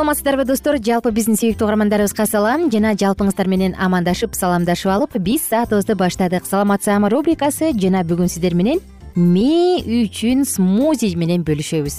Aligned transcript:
саламатсыздарбы 0.00 0.46
достор? 0.48 0.78
Жалпы 0.80 1.10
биздин 1.12 1.36
сүйүктүү 1.36 1.66
угармандарыбызга 1.66 2.24
салам 2.24 2.70
жана 2.72 2.94
жалпыңыздар 2.96 3.50
менен 3.52 3.74
амандашып 3.76 4.32
саламдашып 4.32 4.88
алып 4.94 5.18
биз 5.20 5.42
саатыбызды 5.50 5.92
баштадык. 5.92 6.46
Саламатсызамы 6.48 7.10
рубрикасы 7.12 7.74
жана 7.76 8.00
бүгүн 8.08 8.30
сиздер 8.32 8.56
менен 8.56 8.80
мээ 9.12 9.84
үчүн 9.98 10.46
смузи 10.48 11.12
менен 11.20 11.44
бөлүшөбүз. 11.44 11.98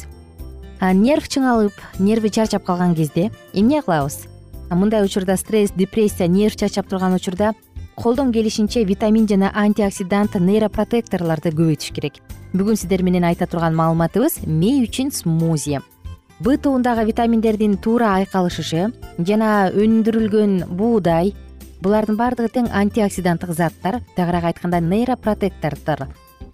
Нерв 0.98 1.30
чыңалып 1.30 1.78
нерви 2.02 2.34
чарчап 2.34 2.66
калган 2.66 2.98
кезде 2.98 3.30
эмне 3.54 3.84
кылабыз? 3.86 4.26
Мындай 4.72 5.06
учурда 5.06 5.38
стресс 5.38 5.70
депрессия 5.78 6.26
нерв 6.26 6.58
чарчап 6.58 6.90
турган 6.90 7.14
учурда 7.14 7.54
колдон 7.94 8.34
келишинче 8.34 8.84
витамин 8.84 9.30
жана 9.30 9.54
антиоксидант 9.54 10.42
нейропротекторлорду 10.42 11.54
көбөйтүш 11.54 11.94
керек. 11.94 12.18
Бүгүн 12.58 12.82
сиздер 12.82 13.06
менен 13.06 13.30
айта 13.30 13.46
турган 13.46 13.78
маалыматыбыз 13.78 14.48
мээ 14.48 14.88
үчүн 14.90 15.14
смузи 15.14 15.78
б 16.42 16.58
тобундагы 16.58 17.04
витаминдердин 17.06 17.76
туура 17.78 18.16
айкалышышы 18.18 18.88
жана 19.30 19.50
өндүрүлгөн 19.78 20.56
буудай 20.74 21.36
булардын 21.86 22.18
баардыгы 22.18 22.50
тең 22.56 22.70
антиоксиданттык 22.80 23.52
заттар 23.54 24.00
тагыраак 24.16 24.48
айтканда 24.50 24.80
нейропротектордор. 24.82 26.08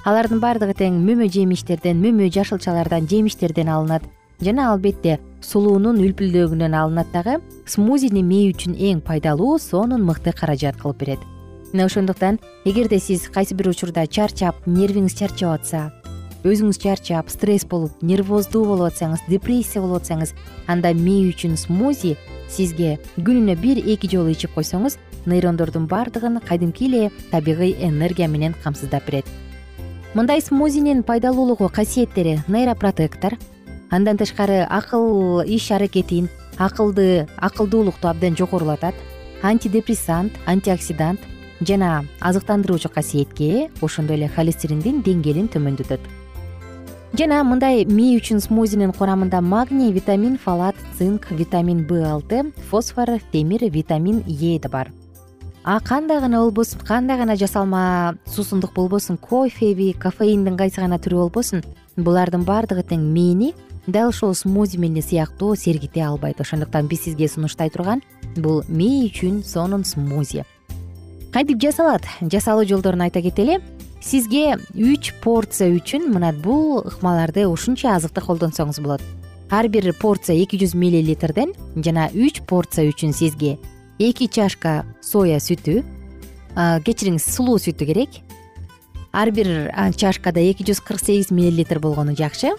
Алардын 0.04 0.42
баардыгы 0.44 0.76
тең 0.82 0.98
мөмө 1.06 1.30
жемиштерден 1.32 2.02
мөмө 2.04 2.28
жашылчалардан 2.36 3.08
жемиштерден 3.08 3.72
алынат. 3.72 4.04
Жана 4.44 4.74
албетте 4.74 5.22
сулуунун 5.40 6.04
үлпүлдөгүнөн 6.04 6.76
алынат 6.76 7.14
дагы 7.16 7.40
смузини 7.66 8.26
мээ 8.28 8.52
үчүн 8.52 8.76
эң 8.76 9.00
пайдалуу 9.08 9.56
сонун 9.56 10.04
мыкты 10.04 10.36
каражат 10.36 10.82
кылып 10.82 11.00
берет. 11.06 11.24
Мына 11.72 11.88
ошондуктан 11.88 12.42
эгерде 12.66 13.00
сиз 13.00 13.30
кайсы 13.32 13.56
бир 13.56 13.72
учурда 13.72 14.04
чарчап 14.08 14.68
нервиңиз 14.68 15.16
чарчап 15.16 15.62
атса 15.62 15.92
өзүңүз 16.48 16.80
чарчап 16.82 17.30
стресс 17.30 17.66
болуп 17.68 18.02
нервоздуу 18.02 18.64
болуп 18.66 18.92
атсаңыз 18.92 19.26
депрессия 19.28 19.82
болуп 19.84 20.02
атсаңыз 20.02 20.34
анда 20.68 20.94
мээ 20.96 21.32
үчүн 21.34 21.58
смузи 21.60 22.16
сизге 22.50 22.98
күнүнө 23.18 23.56
бир 23.60 23.82
эки 23.84 24.10
жолу 24.12 24.32
ичип 24.32 24.56
койсоңуз 24.56 24.98
нейрондордун 25.28 25.88
баардыгын 25.88 26.40
кадимки 26.40 26.88
эле 26.88 27.12
табигый 27.32 27.76
энергия 27.80 28.28
менен 28.28 28.56
камсыздап 28.64 29.06
берет. 29.06 29.26
Мындай 30.14 30.42
смузинин 30.42 31.04
пайдалуулугу 31.04 31.70
касиеттери 31.70 32.40
нейропротектор. 32.48 33.38
Андан 33.92 34.18
тышкары 34.18 34.66
акыл 34.70 35.42
иш 35.42 35.72
аракетин 35.72 36.30
акылды 36.58 37.28
акылдуулукту 37.38 38.08
абдан 38.08 38.36
жогорулатат. 38.36 38.96
Антидепрессант 39.44 40.34
антиоксидант 40.46 41.20
жана 41.62 42.06
азыктандыруучу 42.20 42.90
касиетке 42.90 43.46
ээ 43.46 43.70
ошондой 43.82 44.18
эле 44.18 44.28
холестериндин 44.28 45.04
деңгээлин 45.04 45.50
төмөндөтөт 45.54 46.00
жана 47.16 47.40
мындай 47.48 47.86
мээ 47.88 48.18
үчүн 48.20 48.42
смузинин 48.44 48.92
курамында 48.92 49.40
магний 49.42 49.94
витамин 49.96 50.38
фалат 50.38 50.76
цинк 50.98 51.30
витамин 51.32 51.86
б 51.88 52.02
алты 52.04 52.52
фосфор 52.70 53.20
темир 53.32 53.64
витамин 53.72 54.24
е 54.28 54.60
да 54.60 54.70
бар. 54.70 54.92
А 55.64 55.80
кандай 55.80 56.20
гана 56.20 56.40
болбосун 56.40 56.80
кандай 56.80 57.18
гана 57.18 57.36
жасалма 57.36 58.18
суусундук 58.26 58.74
болбосун 58.74 59.18
кофеби 59.18 59.94
кофеиндин 59.94 60.58
кайсы 60.58 60.82
гана 60.82 60.98
түрү 60.98 61.28
болбосун 61.28 61.64
булардын 61.98 62.44
баардыгы 62.44 62.84
тең 62.84 63.02
мээни 63.14 63.54
дал 63.88 64.10
ушул 64.10 64.36
смузи 64.36 64.78
менен 64.78 65.02
сыяктуу 65.02 65.56
сергите 65.56 66.04
албайт. 66.04 66.42
Ошондуктан 66.42 66.88
биз 66.88 67.04
сизге 67.04 67.28
сунуштай 67.28 67.70
турган 67.70 68.04
бул 68.36 68.64
мээ 68.68 69.08
үчүн 69.08 69.44
сонун 69.44 69.86
смузи. 69.86 70.44
Кантип 71.32 71.60
жасалат? 71.62 72.04
Жасалуу 72.22 72.66
жолдорун 72.66 73.02
айта 73.02 73.22
кетели 73.22 73.60
сизге 74.02 74.58
үч 74.74 75.14
порция 75.24 75.70
үчүн 75.76 76.12
мына 76.14 76.34
бул 76.34 76.84
ыкмаларды 76.86 77.48
ушунча 77.48 77.96
азыкты 77.96 78.22
колдонсоңуз 78.22 78.80
болот. 78.84 79.02
Ар 79.50 79.68
бир 79.72 79.94
порция 79.96 80.36
эки 80.36 80.60
жүз 80.60 80.76
миллилитрден 80.76 81.54
жана 81.76 82.10
үч 82.14 82.42
порция 82.48 82.88
үчүн 82.92 83.14
сизге 83.16 83.58
эки 84.00 84.28
чашка 84.28 84.86
соя 85.02 85.40
сүтү 85.40 85.82
кечириңиз 86.56 87.26
сулуу 87.32 87.58
сүтү 87.62 87.88
керек. 87.88 88.22
Ар 89.12 89.32
бир 89.32 89.72
чашкада 89.96 90.42
эки 90.44 90.66
жүз 90.68 90.84
кырк 90.84 91.02
сегиз 91.02 91.32
миллилитр 91.32 91.80
болгону 91.80 92.16
жакшы. 92.16 92.54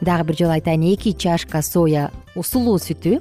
Дагы 0.00 0.28
бир 0.30 0.36
жолу 0.36 0.56
айтайын 0.56 0.84
эки 0.92 1.12
чашка 1.12 1.62
соя 1.62 2.10
сулуу 2.34 2.76
сүтү 2.78 3.20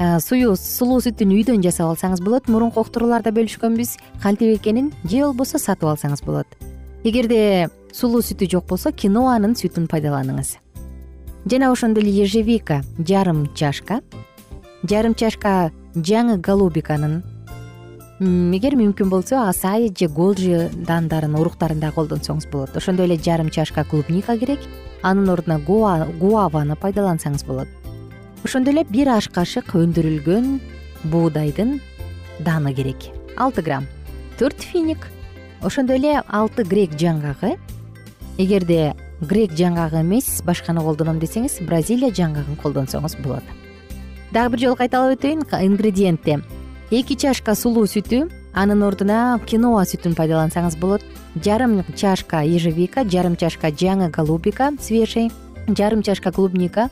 сулуу 0.00 1.00
сүтүн 1.00 1.32
үйдөн 1.38 1.62
жасап 1.62 1.92
алсаңыз 1.92 2.22
болот 2.24 2.48
мурунку 2.48 2.82
уктурууларда 2.82 3.30
бөлүшкөнбүз 3.30 3.96
кантип 4.22 4.58
экенин 4.58 4.92
же 5.04 5.22
болбосо 5.22 5.58
сатып 5.58 5.88
алсаңыз 5.88 6.24
болот. 6.24 6.46
Эгерде 7.04 7.68
сулуу 7.92 8.22
сүтү 8.22 8.48
жок 8.50 8.66
болсо 8.66 8.90
киноанын 8.90 9.54
сүтүн 9.54 9.86
пайдаланыңыз. 9.86 10.58
Жана 11.50 11.70
ошондой 11.70 12.02
эле 12.02 12.24
ежевика 12.24 12.82
жарым 12.98 13.46
чашка 13.54 14.00
жарым 14.82 15.14
чашка 15.14 15.70
жаңы 15.94 16.40
голубиканын 16.40 17.22
эгер 18.20 18.74
мүмкүн 18.80 19.10
болсо 19.10 19.44
асай 19.46 19.92
же 19.94 20.08
голжи 20.08 20.70
даандарын 20.74 21.36
уруктарын 21.36 21.80
дагы 21.80 22.00
колдонсоңуз 22.00 22.50
болот. 22.50 22.76
Ошондой 22.76 23.06
эле 23.06 23.16
жарым 23.16 23.50
чашка 23.50 23.84
клубника 23.84 24.38
керек 24.38 24.60
анын 25.02 25.30
ордуна 25.30 25.60
гуаваны 25.60 26.74
пайдалансаңыз 26.80 27.46
болот 27.46 27.83
ошондой 28.44 28.74
эле 28.74 28.84
бир 28.84 29.08
аш 29.08 29.30
кашык 29.32 29.72
өндүрүлгөн 29.72 30.60
буудайдын 31.08 31.80
даны 32.44 32.74
керек. 32.74 33.08
Алты 33.36 33.62
грамм. 33.62 33.86
Төрт 34.38 34.60
финик. 34.60 35.08
Ошондой 35.62 35.96
эле 35.96 36.22
алты 36.28 36.62
грек 36.62 36.92
жаңгагы. 37.00 37.56
Эгерде 38.36 38.94
грек 39.20 39.52
жаңгагы 39.56 40.02
эмес 40.02 40.42
башканы 40.44 40.84
колдоном 40.84 41.18
десеңиз 41.20 41.62
бразилия 41.64 42.12
жаңгагын 42.12 42.60
колдонсоңуз 42.60 43.16
болот. 43.24 43.44
Дагы 44.30 44.52
бир 44.52 44.60
жолу 44.66 44.76
кайталап 44.76 45.16
өтөйүн. 45.16 45.46
Ингредиентте 45.64 46.42
эки 46.90 47.16
чашка 47.16 47.54
сулуу 47.54 47.86
сүтү 47.88 48.28
анын 48.52 48.82
ордуна 48.84 49.40
киноа 49.46 49.86
сүтүн 49.88 50.14
пайдалансаңыз 50.18 50.76
болот. 50.78 51.02
Жарым 51.34 51.80
чашка 51.96 52.44
ежевика 52.44 53.04
жарым 53.08 53.36
чашка 53.36 53.72
жаңы 53.72 54.10
голубика 54.10 54.70
свежий 54.80 55.32
жарым 55.68 56.02
чашка 56.02 56.30
клубника 56.30 56.90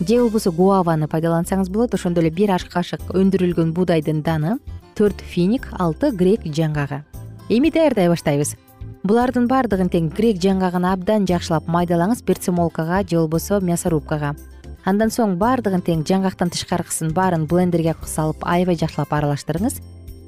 же 0.00 0.20
болбосо 0.20 0.52
гуаваны 0.52 1.08
пайдалансаңыз 1.08 1.70
болот 1.70 1.94
ошондой 1.94 2.24
эле 2.24 2.30
бир 2.30 2.52
аш 2.54 2.64
кашык 2.70 3.02
өндүрүлгөн 3.10 3.72
буудайдын 3.74 4.22
даны 4.22 4.58
төрт 4.94 5.20
финик 5.20 5.66
алты 5.78 6.10
грек 6.12 6.44
жаңгагы. 6.46 7.02
Эми 7.48 7.70
даярдай 7.70 8.08
баштайбыз. 8.08 8.56
Булардын 9.02 9.48
баардыгын 9.48 9.90
тең 9.90 10.08
грек 10.14 10.40
жаңгагын 10.42 10.86
абдан 10.90 11.26
жакшылап 11.26 11.66
майдалаңыз 11.66 12.22
перцемолкага 12.26 13.02
же 13.08 13.16
болбосо 13.16 13.60
мясорубкага. 13.60 14.34
Андан 14.84 15.10
соң 15.10 15.36
баардыгын 15.38 15.82
тең 15.86 16.04
жаңгактан 16.06 16.50
тышкаркысын 16.54 17.12
баарын 17.14 17.46
блендерге 17.46 17.94
салып 18.06 18.44
аябай 18.46 18.76
жакшылап 18.78 19.12
аралаштырыңыз. 19.12 19.80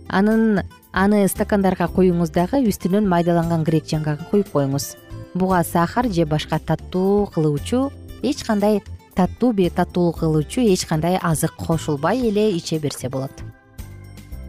Анын 0.09 0.63
аны 0.93 1.27
стакандарга 1.29 1.87
куюңуз 1.89 2.33
дагы 2.35 2.63
үстүнөн 2.67 3.07
майдаланган 3.09 3.65
грек 3.65 3.87
жаңгагын 3.87 4.31
куюп 4.31 4.51
коюңуз. 4.53 4.97
Буга 5.35 5.63
сахар 5.65 6.09
же 6.11 6.27
башка 6.27 6.59
таттуу 6.59 7.27
кылуучу 7.27 7.91
эч 8.23 8.43
кандай 8.45 8.83
таттуу 9.15 9.55
таттуулук 9.55 10.19
кылуучу 10.19 10.61
эч 10.61 10.87
кандай 10.87 11.19
азык 11.23 11.55
кошулбай 11.57 12.21
эле 12.29 12.57
иче 12.57 12.79
берсе 12.79 13.09
болот. 13.09 13.33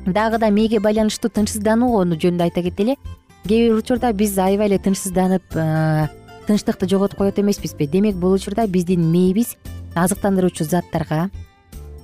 Дагы 0.06 0.38
да 0.40 0.50
мээге 0.50 0.80
байланыштуу 0.80 1.30
тынчсыздануу 1.30 2.04
жөнүндө 2.06 2.44
айта 2.44 2.64
кетели. 2.64 2.98
Кээ 3.46 3.70
бир 3.70 3.78
учурда 3.78 4.14
биз 4.14 4.38
аябай 4.38 4.68
эле 4.68 4.78
тынчсызданып 4.80 5.44
э, 5.54 6.08
тынчтыкты 6.48 6.88
жоготуп 6.88 7.18
коет 7.18 7.40
эмеспизби. 7.40 7.86
Демек 7.86 8.16
бул 8.16 8.34
учурда 8.34 8.68
биздин 8.68 9.12
мээбиз 9.12 9.58
азыктандыруучу 9.96 10.64
заттарга 10.64 11.30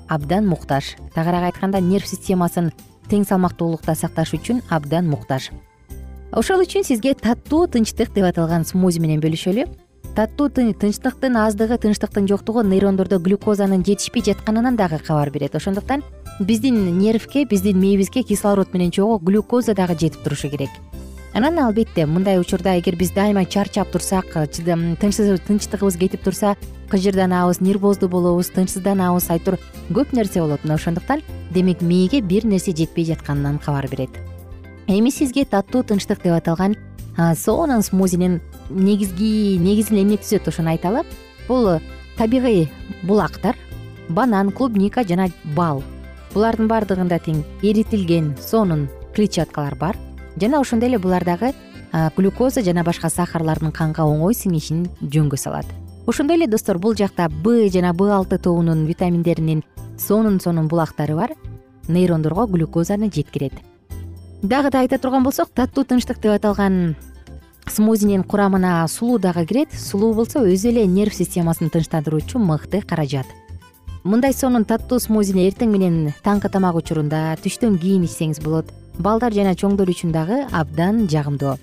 абдан 0.08 0.48
муктаж. 0.48 0.96
Тагыраак 1.16 1.54
айтканда 1.54 1.82
нерв 1.82 2.08
системасын 2.08 2.72
тең 3.10 3.26
салмактуулукта 3.26 3.96
сакташ 3.96 4.34
үчүн 4.34 4.62
абдан 4.70 5.10
муктаж. 5.10 5.52
Ошол 6.32 6.62
үчүн 6.62 6.84
сизге 6.84 7.16
таттуу 7.16 7.68
тынчтык 7.72 8.14
деп 8.14 8.28
аталган 8.28 8.66
смузи 8.68 9.00
менен 9.00 9.22
бөлүшөлү 9.24 9.66
таттуу 10.18 10.50
тынчтыктын 10.50 11.38
аздыгы 11.38 11.78
тынчтыктын 11.78 12.26
жоктугу 12.26 12.64
нейрондордо 12.66 13.20
глюкозанын 13.22 13.84
жетишпей 13.86 14.24
жатканынан 14.26 14.76
дагы 14.76 14.98
кабар 14.98 15.30
берет. 15.30 15.54
Ошондуктан 15.56 16.02
биздин 16.40 16.98
нервке 16.98 17.46
биздин 17.46 17.78
мээбизге 17.78 18.24
кислород 18.24 18.74
менен 18.74 18.90
чогуу 18.90 19.20
глюкоза 19.20 19.76
дагы 19.76 19.94
жетип 19.94 20.24
турушу 20.24 20.50
керек. 20.50 20.70
Анан 21.36 21.60
албетте 21.60 22.08
мындай 22.08 22.40
учурда 22.40 22.80
эгер 22.80 22.96
биз 22.96 23.12
дайыма 23.12 23.46
чарчап 23.46 23.92
турсак 23.92 24.26
тынчтыгыбыз 24.34 25.98
кетип 25.98 26.24
турса 26.24 26.56
кыжырданабыз 26.90 27.62
нервоздуу 27.62 28.10
болобуз 28.10 28.50
тынчсызданабыз 28.58 29.30
айтор 29.30 29.60
көп 29.92 30.16
нерсе 30.18 30.42
болот 30.42 30.64
мына. 30.64 30.82
Ошондуктан 30.82 31.22
демек 31.54 31.82
мээге 31.82 32.22
бир 32.22 32.44
нерсе 32.44 32.74
жетпей 32.74 33.06
жатканынан 33.06 33.60
кабар 33.60 33.88
берет. 33.88 34.10
Эми 34.88 35.12
сизге 35.12 35.46
таттуу 35.46 35.84
тынчтык 35.84 36.24
деп 36.24 36.34
аталган 36.34 36.76
сонун 37.18 37.82
смузинин 37.82 38.42
негизги 38.70 39.58
негизин 39.58 40.04
эмне 40.04 40.18
түзөт 40.22 40.48
ошону 40.48 40.70
айталы 40.70 41.04
бул 41.48 41.80
табигый 42.18 42.70
булактар 43.04 43.56
банан 44.10 44.52
клубника 44.52 45.04
жана 45.04 45.30
бал. 45.56 45.84
Булардын 46.34 46.68
баардыгында 46.70 47.18
тең 47.24 47.42
эритилген 47.64 48.36
сонун 48.42 48.88
клетчаткалар 49.16 49.76
бар. 49.76 49.98
Жана 50.40 50.62
ошондой 50.62 50.90
эле 50.90 51.00
булардагы 51.00 51.54
глюкоза 52.16 52.62
жана 52.62 52.84
башка 52.84 53.10
сахарлардын 53.10 53.72
канга 53.72 54.06
оңой 54.06 54.36
сиңишин 54.38 54.86
жөнгө 55.02 55.38
салат. 55.38 55.66
Ошондой 56.06 56.38
эле 56.38 56.48
достор 56.48 56.78
бул 56.78 56.96
жакта 56.96 57.30
б 57.30 57.70
жана 57.74 57.94
б 57.94 58.12
алты 58.12 58.38
тобунун 58.38 58.86
витаминдеринин 58.86 59.64
сонун 59.98 60.40
сонун 60.40 60.68
булактары 60.68 61.16
бар. 61.16 61.34
Нейрондорго 61.88 62.46
глюкозаны 62.46 63.10
жеткирет 63.10 63.54
дагы 64.42 64.70
да 64.70 64.80
айта 64.80 64.98
турган 64.98 65.24
болсок 65.24 65.50
таттуу 65.50 65.84
тынчтык 65.84 66.20
деп 66.22 66.36
аталган 66.36 66.96
смузинин 67.68 68.24
курамына 68.24 68.88
сулуу 68.88 69.20
дагы 69.20 69.46
кирет. 69.46 69.74
Сулуу 69.74 70.14
болсо 70.14 70.40
өзү 70.40 70.70
эле 70.70 70.88
нерв 70.88 71.14
системасын 71.14 71.70
тынчтандыруучу 71.70 72.40
мыкты 72.40 72.82
каражат. 72.82 73.28
Мындай 74.04 74.34
сонун 74.34 74.66
таттуу 74.66 75.00
смузини 75.00 75.48
эртең 75.50 75.72
менен 75.72 76.14
таңкы 76.24 76.50
тамак 76.50 76.76
учурунда 76.76 77.38
түштөн 77.44 77.80
кийин 77.82 78.06
ичсеңиз 78.06 78.44
болот. 78.44 78.72
Балдар 78.98 79.34
жана 79.34 79.56
чоңдор 79.56 79.90
үчүн 79.92 80.14
дагы 80.16 80.46
абдан 80.52 81.08
жагымдуу 81.08 81.58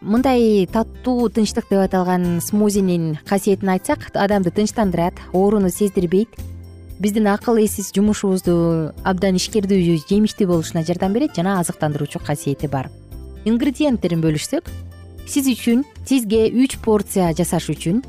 мындай 0.00 0.66
таттуу 0.70 1.28
тынчтык 1.28 1.66
деп 1.70 1.82
аталган 1.82 2.40
смузинин 2.40 3.18
касиетин 3.26 3.68
айтсак 3.74 4.10
адамды 4.14 4.50
тынчтандырат 4.50 5.14
ооруну 5.32 5.70
сездирбейт 5.70 6.28
биздин 6.98 7.28
акыл 7.30 7.58
эсибиз 7.62 7.92
жумушубузду 7.94 8.92
абдан 9.06 9.38
ишкердүү 9.38 9.98
жемиштүү 10.08 10.48
болушуна 10.50 10.82
жардам 10.82 11.12
берет 11.14 11.36
жана 11.36 11.58
азыктандыруучу 11.60 12.18
касиети 12.18 12.66
бар. 12.66 12.90
Ингредиенттерин 13.44 14.22
бөлүшсөк 14.22 14.66
сиз 15.26 15.46
үчүн 15.46 15.84
сизге 16.04 16.48
үч 16.50 16.78
порция 16.82 17.30
жасаш 17.38 17.70
үчүн 17.70 18.02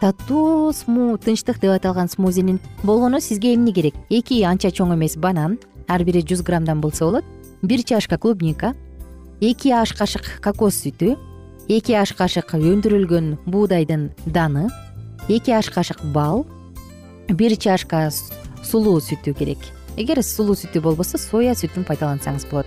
таттуу 0.00 0.72
тынчтык 0.72 1.60
деп 1.62 1.72
аталган 1.72 2.08
смузинин 2.12 2.60
болгону 2.82 3.20
сизге 3.20 3.54
эмне 3.54 3.72
керек? 3.72 3.94
Эки 4.10 4.42
анча 4.44 4.68
чоң 4.68 4.92
эмес 4.94 5.16
банан 5.16 5.58
ар 5.88 6.04
бири 6.04 6.20
жүз 6.20 6.44
граммдан 6.44 6.80
болсо 6.80 7.06
болот 7.06 7.24
бир 7.62 7.82
чашка 7.82 8.18
клубника 8.18 8.74
эки 9.40 9.70
аш 9.70 9.94
кашык 9.96 10.42
кокос 10.44 10.82
сүтү 10.84 11.16
эки 11.68 11.96
аш 11.96 12.12
кашык 12.12 12.52
өндүрүлгөн 12.52 13.38
буудайдын 13.46 14.10
даны 14.26 14.68
эки 15.28 15.50
аш 15.50 15.70
кашык 15.70 16.04
бал 16.12 16.44
бир 17.28 17.56
чашка 17.56 18.10
сулуу 18.62 19.00
сүтү 19.00 19.34
керек. 19.34 19.58
Эгер 19.96 20.22
сулуу 20.22 20.54
сүтү 20.54 20.80
болбосо 20.82 21.18
соя 21.18 21.54
сүтүн 21.54 21.86
пайдалансаңыз 21.88 22.46
болот. 22.50 22.66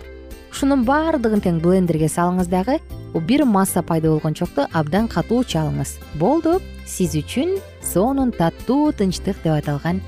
Ушунун 0.52 0.84
баардыгын 0.86 1.44
тең 1.46 1.60
блендерге 1.62 2.10
салыңыз 2.10 2.50
дагы 2.50 2.80
бир 3.14 3.46
масса 3.46 3.82
пайда 3.82 4.10
болгончокто 4.10 4.68
абдан 4.74 5.08
катуу 5.08 5.44
чалыңыз 5.44 5.96
болду 6.20 6.60
сиз 6.86 7.16
үчүн 7.16 7.60
сонун 7.86 8.32
таттуу 8.32 8.92
тынчтык 8.92 9.44
деп 9.44 9.54
аталган 9.54 10.02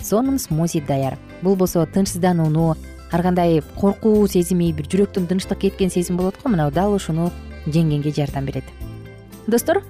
сонун 0.00 0.38
смузи 0.38 0.80
даяр. 0.80 1.18
Бул 1.42 1.56
болсо 1.56 1.84
тынчсызданууну 1.86 2.76
ар 3.12 3.22
кандай 3.22 3.62
коркуу 3.76 4.26
сезими 4.28 4.72
бир 4.72 4.86
жүрөктөн 4.86 5.26
тынчтык 5.28 5.58
кеткен 5.66 5.90
сезим 5.90 6.16
болот 6.16 6.38
го 6.42 6.48
мына 6.48 6.70
дал 6.70 6.94
ушуну 6.94 7.30
жеңгенге 7.66 8.12
жардам 8.14 8.46
берет. 8.46 8.64
Достор 9.46 9.82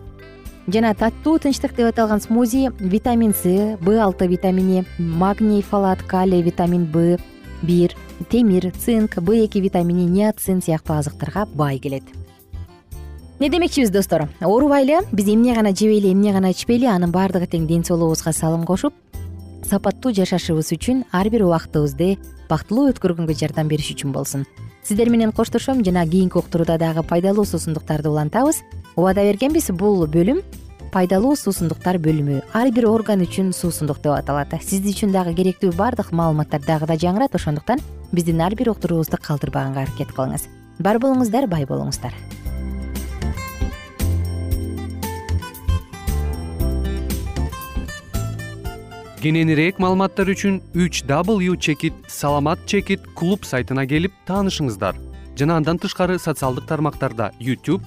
жана 0.69 0.95
таттуу 0.95 1.39
тынчтык 1.43 1.75
деп 1.75 1.91
аталган 1.91 2.21
смузи 2.21 2.71
витамин 2.79 3.35
с 3.35 3.77
б 3.81 3.99
алты 3.99 4.27
витамини 4.27 4.85
магний 4.99 5.63
фалат 5.63 6.03
калий 6.03 6.43
витамин 6.43 6.87
б 6.87 7.19
бир 7.63 7.97
темир 8.31 8.71
цинк 8.73 9.19
б 9.21 9.45
эки 9.45 9.59
витамини 9.59 10.07
ниацин 10.07 10.63
сыяктуу 10.63 10.97
азыктарга 10.97 11.47
бай 11.55 11.79
келет. 11.79 12.05
Эмне 13.39 13.51
демекчибиз 13.51 13.91
достор? 13.91 14.29
Оорубайлы 14.41 15.01
биз 15.11 15.27
эмне 15.27 15.55
гана 15.55 15.75
жебейли 15.75 16.13
эмне 16.13 16.33
гана 16.33 16.53
ичпейли 16.53 16.87
анын 16.87 17.11
баардыгы 17.11 17.47
тең 17.47 17.67
ден 17.67 17.83
соолугубузга 17.83 18.33
салым 18.33 18.65
кошуп 18.65 18.95
сапаттуу 19.67 20.13
жашашыбыз 20.13 20.71
үчүн 20.77 21.05
ар 21.11 21.29
бир 21.29 21.43
убактыбызды 21.49 22.19
бактылуу 22.49 22.93
өткөргөнгө 22.93 23.35
жардам 23.35 23.67
бериш 23.67 23.91
үчүн 23.97 24.13
болсун. 24.13 24.47
Сиздер 24.85 25.11
менен 25.11 25.33
коштошом 25.33 25.83
жана 25.85 26.07
кийинки 26.07 26.39
уктурууда 26.39 26.79
дагы 26.79 27.03
пайдалуу 27.03 27.45
суусундуктарды 27.45 28.11
улантабыз 28.11 28.63
убада 28.97 29.23
бергенбиз 29.25 29.71
бул 29.79 30.05
бөлүм 30.07 30.43
пайдалуу 30.93 31.33
суусундуктар 31.37 31.97
бөлүмү. 32.03 32.43
Ар 32.53 32.69
бир 32.75 32.85
орган 32.91 33.23
үчүн 33.25 33.53
суусундук 33.57 34.03
деп 34.05 34.13
аталат 34.13 34.53
сиз 34.61 34.85
үчүн 34.85 35.15
дагы 35.15 35.33
керектүү 35.39 35.73
баардык 35.77 36.13
маалыматтар 36.13 36.61
дагы 36.67 36.87
да 36.91 36.99
жаңырат 37.01 37.33
ошондуктан 37.39 37.81
биздин 38.13 38.43
ар 38.45 38.55
бир 38.55 38.75
уктуруубузду 38.75 39.17
калтырбаганга 39.17 39.87
аракет 39.87 40.13
кылыңыз. 40.13 40.45
Бар 40.79 41.01
болуңуздар 41.01 41.49
бай 41.49 41.65
болуңуздар. 41.65 42.13
Кененирээк 49.23 49.79
маалыматтар 49.79 50.29
үчүн 50.35 50.61
үч 50.75 51.07
w 51.07 51.57
чекит 51.57 51.95
саламат 52.09 52.67
чекит 52.67 53.07
клуб 53.15 53.47
сайтына 53.47 53.87
келип 53.87 54.13
таанышыңыздар. 54.27 54.99
Жана 55.39 55.57
андан 55.57 55.79
тышкары 55.79 56.19
социалдык 56.19 56.67
тармактарда 56.67 57.31
youtube 57.41 57.87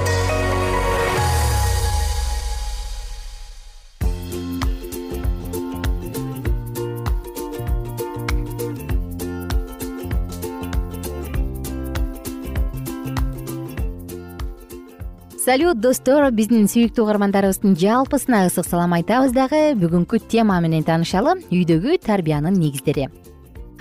салют 15.41 15.79
достор 15.81 16.27
биздин 16.29 16.67
сүйүктүү 16.69 17.01
угармандарыбыздын 17.01 17.73
жалпысына 17.81 18.43
ысык 18.45 18.67
салам 18.67 18.91
айтабыз 18.93 19.31
дагы. 19.33 19.71
Бүгүнкү 19.79 20.19
тема 20.29 20.59
менен 20.61 20.83
таанышалы 20.85 21.39
үйдөгү 21.49 21.97
тарбиянын 22.05 22.59
негиздери. 22.61 23.07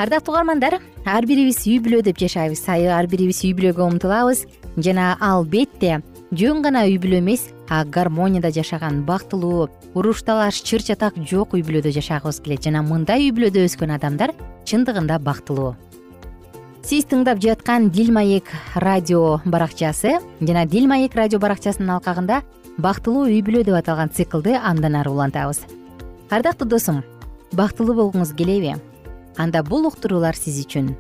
Ардактуу 0.01 0.33
угармандар 0.33 0.79
ар 1.05 1.27
бирибиз 1.29 1.61
үй 1.67 1.77
бүлө 1.85 2.01
деп 2.07 2.17
жашайбыз. 2.23 2.65
Ар 2.65 3.11
бирибиз 3.13 3.43
үй 3.45 3.53
бүлөгө 3.59 3.85
умтулабыз. 3.91 4.47
Жана 4.79 5.19
албетте 5.21 6.01
жөн 6.33 6.65
гана 6.65 6.87
үй 6.89 6.97
бүлө 6.97 7.21
эмес 7.21 7.51
а 7.69 7.85
гармонияда 7.85 8.55
жашаган 8.57 9.05
бактылуу 9.05 9.69
уруш 9.93 10.25
талаш 10.25 10.63
чыр 10.65 10.81
чатак 10.81 11.21
жок 11.29 11.53
үй 11.53 11.61
бүлөдө 11.61 11.93
жашагыбыз 11.93 12.41
келет. 12.41 12.65
Жана 12.65 12.81
мындай 12.81 13.29
үй 13.29 13.37
бүлөдө 13.37 13.69
өскөн 13.69 13.99
адамдар 13.99 14.33
чындыгында 14.65 15.21
бактылуу 15.21 15.75
сиз 16.83 17.05
тыңдап 17.05 17.41
жаткан 17.43 17.91
дил 17.93 18.11
маек 18.13 18.49
радио 18.75 19.41
баракчасы 19.45 20.19
жана 20.41 20.65
дил 20.67 20.87
маек 20.89 21.15
радио 21.15 21.39
баракчасынын 21.39 21.93
алкагында 21.97 22.41
бактылуу 22.79 23.27
үй 23.29 23.43
бүлө 23.45 23.65
деп 23.69 23.77
аталган 23.77 24.09
циклды 24.09 24.57
андан 24.57 24.97
ары 24.97 25.11
улантабыз. 25.13 25.61
Ардактуу 26.31 26.69
досум 26.69 27.03
бактылуу 27.53 27.97
болгуңуз 27.99 28.33
келеби? 28.37 28.77
Анда 29.37 29.63
бул 29.63 29.87
уктуруулар 29.87 30.37
сиз 30.37 30.63
үчүн. 30.65 30.95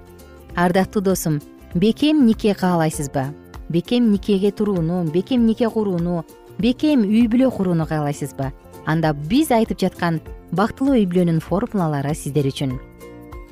Ардактуу 0.54 1.02
досум 1.02 1.40
бекем 1.74 2.26
нике 2.26 2.54
каалайсызбы? 2.54 3.30
Бекем 3.68 4.12
никеге 4.12 4.50
турууну 4.50 5.04
бекем 5.10 5.46
нике 5.46 5.70
курууну 5.70 6.24
бекем 6.58 7.06
үй 7.08 7.26
бүлө 7.26 7.50
курууну 7.56 7.86
каалайсызбы? 7.86 8.52
Анда 8.86 9.14
биз 9.14 9.50
айтып 9.50 9.80
жаткан 9.80 10.20
бактылуу 10.52 10.98
үй 10.98 11.06
бүлөнүн 11.06 11.40
формулалары 11.40 12.14
сиздер 12.14 12.48
үчүн 12.52 12.78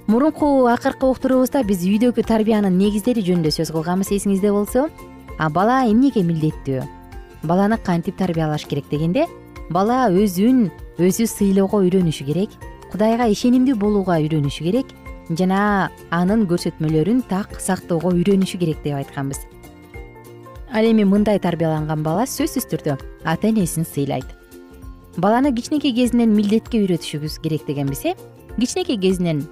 мурунку 0.09 0.67
акыркы 0.73 1.05
уктуруубузда 1.05 1.61
биз 1.69 1.83
үйдөгү 1.85 2.25
тарбиянын 2.25 2.73
негиздери 2.81 3.21
жөнүндө 3.27 3.53
сөз 3.53 3.71
кылганбыз 3.75 4.09
эсиңизде 4.17 4.51
болсо. 4.51 4.87
А 5.39 5.51
бала 5.53 5.83
эмнеге 5.85 6.23
милдеттүү? 6.25 6.81
Баланы 7.45 7.77
кантип 7.77 8.17
тарбиялаш 8.17 8.65
керек 8.67 8.89
дегенде 8.91 9.27
бала 9.71 10.09
өзүн 10.09 10.71
өзү 10.97 11.29
сыйлоого 11.29 11.83
үйрөнүшү 11.85 12.25
керек 12.25 12.57
кудайга 12.91 13.29
ишенимдүү 13.29 13.77
болууга 13.77 14.17
үйрөнүшү 14.25 14.65
керек 14.65 14.97
жана 15.29 15.91
анын 16.11 16.47
көрсөтмөлөрүн 16.49 17.21
так 17.29 17.61
сактоого 17.61 18.15
үйрөнүшү 18.17 18.59
керек 18.65 18.81
деп 18.83 18.97
айтканбыз. 19.03 19.45
Ал 20.73 20.89
эми 20.89 21.05
мындай 21.05 21.39
тарбияланган 21.39 22.03
бала 22.03 22.25
сөзсүз 22.25 22.65
түрдө 22.73 22.97
ата 23.29 23.53
энесин 23.53 23.85
сыйлайт. 23.85 24.27
Баланы 25.21 25.53
кичинекей 25.53 25.93
кезинен 25.93 26.33
милдетке 26.33 26.81
үйрөтүшүбүз 26.81 27.39
керек 27.45 27.69
дегенбиз 27.69 28.07
э? 28.09 28.17
Кичинекей 28.57 28.97
кезинен 28.97 29.45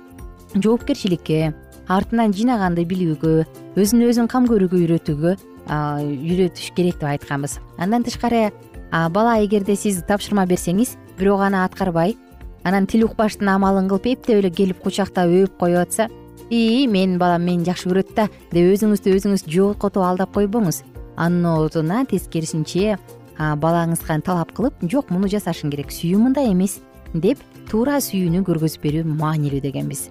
жоопкерчиликке 0.63 1.55
артынан 1.89 2.35
жыйнаганды 2.35 2.85
билүүгө 2.89 3.33
өзүн 3.79 4.05
өзүн 4.09 4.29
кам 4.31 4.47
көрүүгө 4.51 4.81
үйрөтүүгө 4.83 5.35
үйрөтүш 5.67 6.73
керек 6.77 7.01
деп 7.01 7.09
айтканбыз. 7.11 7.59
Андан 7.79 8.05
тышкары 8.07 8.51
бала 8.91 9.39
эгерде 9.43 9.77
сиз 9.77 10.03
тапшырма 10.07 10.47
берсеңиз 10.47 10.97
бирок 11.19 11.43
аны 11.47 11.63
аткарбай 11.65 12.17
анан 12.65 12.87
тил 12.87 13.07
укпаштын 13.07 13.49
амалын 13.55 13.89
кылып 13.91 14.07
эптеп 14.15 14.41
эле 14.41 14.51
келип 14.51 14.83
кучактап 14.83 15.31
өбүп 15.31 15.59
коюп 15.59 15.83
атса 15.85 16.09
ии 16.51 16.87
менин 16.87 17.19
балам 17.19 17.47
мени 17.47 17.67
жакшы 17.67 17.91
көрөт 17.91 18.15
да 18.17 18.29
деп 18.53 18.73
өзүңүздү 18.75 19.15
өзүңүз 19.19 19.47
жооткотуп 19.47 20.03
алдап 20.03 20.35
койбоңуз. 20.35 20.83
Анын 21.17 21.47
ордуна 21.55 22.05
тескерисинче 22.05 22.99
балаңызга 23.39 24.21
талап 24.25 24.53
кылып 24.57 24.85
жок 24.91 25.11
муну 25.11 25.31
жасашың 25.33 25.73
керек 25.73 25.91
сүйүү 25.95 26.21
мындай 26.29 26.53
эмес 26.53 26.79
деп 27.15 27.41
туура 27.71 27.99
сүйүүнү 28.01 28.45
көргөзүп 28.47 28.87
берүү 28.87 29.17
маанилүү 29.17 29.63
дегенбиз 29.65 30.09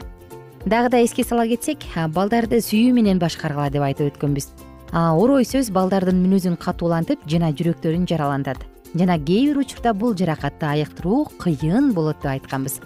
дагы 0.66 0.90
да 0.90 0.98
эске 0.98 1.24
сала 1.24 1.46
кетсек 1.48 1.84
балдарды 2.10 2.58
сүйүү 2.58 2.94
менен 2.94 3.20
башкаргыла 3.22 3.70
деп 3.70 3.84
айтып 3.86 4.16
өткөнбүз. 4.16 4.48
Орой 4.94 5.46
сөз 5.46 5.70
балдардын 5.70 6.18
мүнөзүн 6.24 6.58
катуулантып 6.58 7.22
жана 7.30 7.52
жүрөктөрүн 7.54 8.08
жаралантат 8.10 8.64
жана 8.96 9.18
кээ 9.20 9.52
бир 9.52 9.60
учурда 9.62 9.94
бул 9.94 10.16
жаракатты 10.18 10.66
айыктыруу 10.66 11.28
кыйын 11.38 11.92
болот 11.94 12.18
деп 12.24 12.32
айтканбыз. 12.32 12.80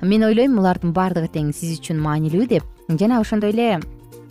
Мен 0.00 0.24
ойлойм 0.24 0.56
булардын 0.56 0.94
баардыгы 0.96 1.28
тең 1.34 1.52
сиз 1.52 1.80
үчүн 1.80 2.00
маанилүү 2.00 2.46
деп. 2.48 2.64
Жана 2.88 3.20
ошондой 3.20 3.52
эле 3.52 3.80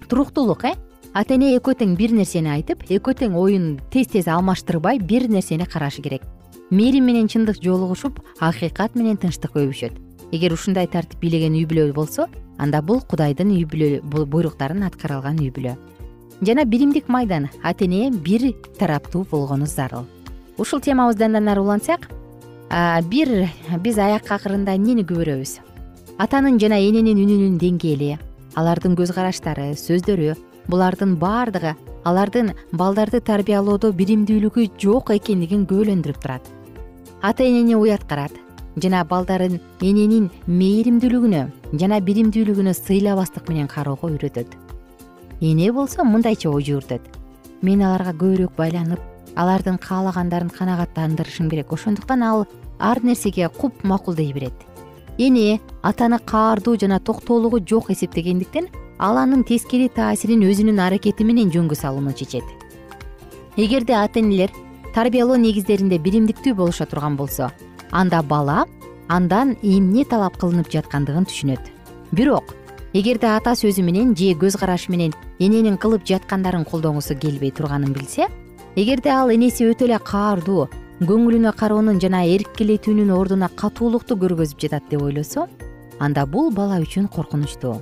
туруктуулук 0.09 0.65
э? 0.65 0.73
Ата 1.13 1.35
эне 1.35 1.53
экөө 1.57 1.77
тең 1.81 1.95
бир 1.99 2.11
нерсени 2.11 2.49
айтып 2.55 2.87
экөө 2.89 3.19
тең 3.21 3.37
оюн 3.37 3.79
тез 3.91 4.07
тез 4.07 4.27
алмаштырбай 4.27 4.99
бир 4.99 5.27
нерсени 5.29 5.65
карашы 5.65 6.01
керек. 6.01 6.23
Мээрим 6.71 7.05
менен 7.05 7.27
чындык 7.27 7.61
жолугушуп 7.61 8.19
акыйкат 8.39 8.95
менен 8.95 9.17
тынчтык 9.17 9.53
өбүшөт 9.53 10.04
эгер 10.35 10.53
ушундай 10.53 10.87
тартип 10.87 11.19
бийлеген 11.23 11.55
үй 11.55 11.65
бүлө 11.69 11.93
болсо 11.95 12.27
анда 12.57 12.81
бул 12.81 13.01
кудайдын 13.01 13.51
үй 13.55 13.65
бүлө 13.65 14.25
буйруктарын 14.25 14.83
аткара 14.83 15.17
алган 15.17 15.39
үй 15.39 15.51
бүлө. 15.55 15.75
Жана 16.43 16.65
биримдик 16.65 17.07
майдан 17.07 17.49
ата 17.63 17.85
эне 17.85 18.11
бир 18.11 18.51
тараптуу 18.79 19.25
болгону 19.31 19.65
зарыл 19.65 20.05
ушул 20.57 20.81
темабызды 20.81 21.25
андан 21.25 21.47
ары 21.47 21.61
улантсак 21.61 22.09
бир 23.09 23.49
биз 23.83 23.97
аяк 23.97 24.31
акырында 24.31 24.75
эмнени 24.75 25.03
күбөрөбүз 25.07 25.59
атанын 26.19 26.59
жана 26.59 26.79
эненин 26.79 27.19
үнүнүн 27.23 27.57
деңгээли 27.59 28.15
алардын 28.59 28.95
көз 28.99 29.11
караштары 29.15 29.73
сөздөрү 29.79 30.35
булардын 30.71 31.15
баардыгы 31.19 31.75
алардын 32.07 32.53
балдарды 32.71 33.19
тарбиялоодо 33.19 33.91
биримдүүлүгү 33.99 34.69
жок 34.81 35.11
экендигин 35.15 35.65
күбөлөндүрүп 35.69 36.19
турат. 36.21 36.43
Ата 37.21 37.43
энени 37.43 37.75
уяткарат 37.75 38.31
жана 38.81 39.03
балдарын 39.07 39.59
эненин 39.81 40.29
мээримдүүлүгүнө 40.47 41.41
жана 41.79 41.99
биримдүүлүгүнө 42.07 42.73
сыйлабастык 42.75 43.49
менен 43.49 43.67
кароого 43.67 44.09
үйрөтөт. 44.11 44.55
Эне 45.41 45.71
болсо 45.71 46.03
мындайча 46.03 46.49
ой 46.49 46.63
жүгүртөт 46.63 47.03
мен 47.63 47.81
аларга 47.81 48.13
көбүрөөк 48.13 48.55
байланып 48.57 49.01
алардын 49.35 49.77
каалагандарын 49.77 50.49
канагаттандырышым 50.49 51.49
керек. 51.49 51.71
Ошондуктан 51.71 52.23
ал 52.23 52.47
ар 52.79 53.03
нерсеге 53.03 53.49
куп 53.49 53.83
макул 53.83 54.15
дей 54.15 54.33
берет. 54.33 54.53
Эне 55.17 55.59
атаны 55.81 56.19
каардуу 56.19 56.77
жана 56.77 56.99
токтоолугу 56.99 57.59
жок 57.59 57.91
эсептегендиктен 57.91 58.67
ал 58.99 59.17
анын 59.17 59.43
тескери 59.43 59.87
таасирин 59.89 60.43
өзүнүн 60.43 60.79
аракети 60.79 61.23
менен 61.23 61.51
жөнгө 61.51 61.75
салууну 61.75 62.13
чечет. 62.13 62.43
Эгерде 63.57 63.93
ата 63.93 64.19
энелер 64.19 64.51
тарбиялоо 64.93 65.35
негиздеринде 65.35 65.97
биримдиктүү 65.99 66.55
болуша 66.55 66.85
турган 66.85 67.15
болсо 67.15 67.51
анда 67.95 68.21
бала 68.21 68.65
андан 69.07 69.55
эмне 69.63 70.03
талап 70.03 70.35
кылынып 70.41 70.67
жаткандыгын 70.73 71.27
түшүнөт. 71.29 71.63
Бирок 72.11 72.51
эгерде 72.93 73.29
ата 73.31 73.55
сөзү 73.55 73.83
менен 73.87 74.11
же 74.19 74.33
көз 74.35 74.57
карашы 74.59 74.91
менен 74.91 75.13
эненин 75.39 75.77
кылып 75.77 76.03
жаткандарын 76.09 76.65
колдогусу 76.67 77.15
келбей 77.15 77.51
турганын 77.51 77.93
билсе 77.95 78.27
эгерде 78.75 79.09
ал 79.15 79.31
энеси 79.31 79.69
өтө 79.71 79.87
эле 79.87 79.99
каардуу 80.11 80.67
көңүлүнө 81.07 81.55
кароонун 81.55 82.01
жана 82.03 82.25
эркелетүүнүн 82.35 83.15
ордуна 83.15 83.49
катуулукту 83.55 84.19
көргөзүп 84.19 84.67
жатат 84.67 84.91
деп 84.91 85.01
ойлосо 85.07 85.47
анда 85.99 86.25
бул 86.25 86.51
бала 86.51 86.81
үчүн 86.83 87.07
коркунучтуу. 87.07 87.79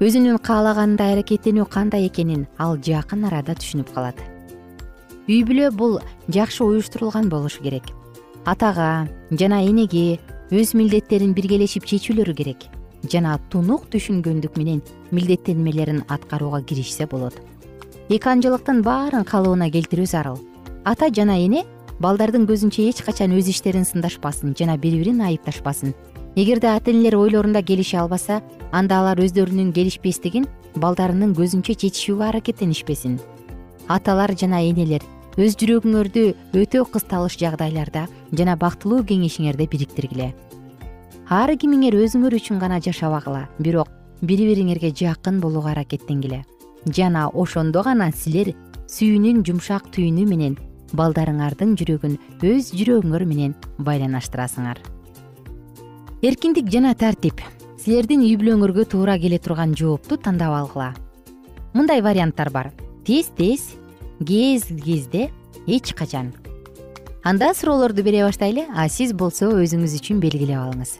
Өзүнүн 0.00 0.40
каалагандай 0.40 1.12
аракеттенүү 1.12 1.68
кандай 1.68 2.08
экенин 2.08 2.46
ал 2.56 2.78
жакын 2.80 3.28
арада 3.28 3.52
түшүнүп 3.52 3.92
калат. 3.92 4.16
Үй 5.28 5.44
бүлө 5.44 5.72
бул 5.76 5.98
жакшы 6.28 6.64
уюштурулган 6.64 7.28
болушу 7.28 7.60
керек 7.62 7.92
атага 8.44 9.08
жана 9.30 9.62
энеге 9.64 10.18
өз 10.50 10.74
милдеттерин 10.74 11.34
биргелешип 11.34 11.84
чечүүлөрү 11.86 12.34
керек 12.34 12.68
жана 13.08 13.38
тунук 13.50 13.88
түшүнгөндүк 13.92 14.56
менен 14.58 14.82
милдеттенмелерин 15.10 16.04
аткарууга 16.08 16.62
киришсе 16.62 17.06
болот. 17.06 17.36
Эки 18.08 18.28
анжылыктын 18.28 18.82
баарын 18.82 19.24
калыбына 19.24 19.70
келтирүү 19.70 20.06
зарыл. 20.06 20.40
Ата 20.84 21.08
жана 21.14 21.38
эне 21.38 21.64
балдардын 22.00 22.46
көзүнчө 22.48 22.88
эч 22.90 23.02
качан 23.06 23.36
өз 23.36 23.48
иштерин 23.52 23.84
сындашпасын 23.84 24.56
жана 24.58 24.76
бири 24.76 24.98
бирин 24.98 25.20
айыпташпасын. 25.20 25.94
Эгерде 26.36 26.68
ата 26.68 26.90
энелер 26.90 27.16
ойлорунда 27.16 27.62
келише 27.62 27.96
албаса 27.98 28.42
анда 28.72 29.00
алар 29.00 29.18
өздөрүнүн 29.20 29.72
келишпестигин 29.72 30.46
балдарынын 30.76 31.34
көзүнчө 31.34 31.74
чечишүүгө 31.74 32.28
аракеттенишпесин. 32.28 33.18
Аталар 33.88 34.36
жана 34.36 34.62
энелер 34.62 35.02
өз 35.40 35.54
жүрөгүңөрдү 35.56 36.22
өтө 36.60 36.82
кысталыш 36.92 37.38
жагдайларда 37.40 38.04
жана 38.36 38.56
бактылуу 38.60 39.00
кеңешиңерде 39.08 39.66
бириктиргиле. 39.72 40.34
Ар 41.32 41.52
кимиңер 41.56 41.96
өзүңөр 41.96 42.36
үчүн 42.36 42.58
гана 42.60 42.80
жашабагыла 42.84 43.46
бирок 43.58 43.88
бири 44.20 44.50
бириңерге 44.50 44.90
жакын 44.92 45.40
болууга 45.40 45.72
аракеттенгиле. 45.72 46.42
Жана 46.84 47.28
ошондо 47.32 47.84
гана 47.86 48.10
силер 48.12 48.52
сүйүүнүн 48.90 49.40
жумшак 49.46 49.88
түйүнү 49.94 50.26
менен 50.28 50.58
балдарыңардын 50.92 51.76
жүрөгүн 51.78 52.18
өз 52.50 52.72
жүрөгүңөр 52.76 53.24
менен 53.30 53.56
байланыштырасыңар. 53.78 54.82
Эркиндик 56.20 56.68
жана 56.68 56.92
тартип 56.92 57.40
силердин 57.80 58.26
үй 58.26 58.36
бүлөңөргө 58.36 58.90
туура 58.92 59.16
келе 59.16 59.38
турган 59.40 59.72
жоопту 59.72 60.20
тандап 60.20 60.52
алгыла. 60.52 60.92
Мындай 61.72 62.02
варианттар 62.04 62.50
бар. 62.50 62.74
Тез 63.06 63.30
тез 63.38 63.70
кез 64.26 64.64
кезде 64.84 65.30
эч 65.66 65.94
качан. 65.94 66.32
Анда 67.24 67.54
суроолорду 67.54 68.02
бере 68.02 68.24
баштайлы 68.24 68.66
а 68.74 68.88
сиз 68.88 69.12
болсо 69.12 69.48
өзүңүз 69.48 69.96
үчүн 69.96 70.20
белгилеп 70.20 70.60
алыңыз. 70.60 70.98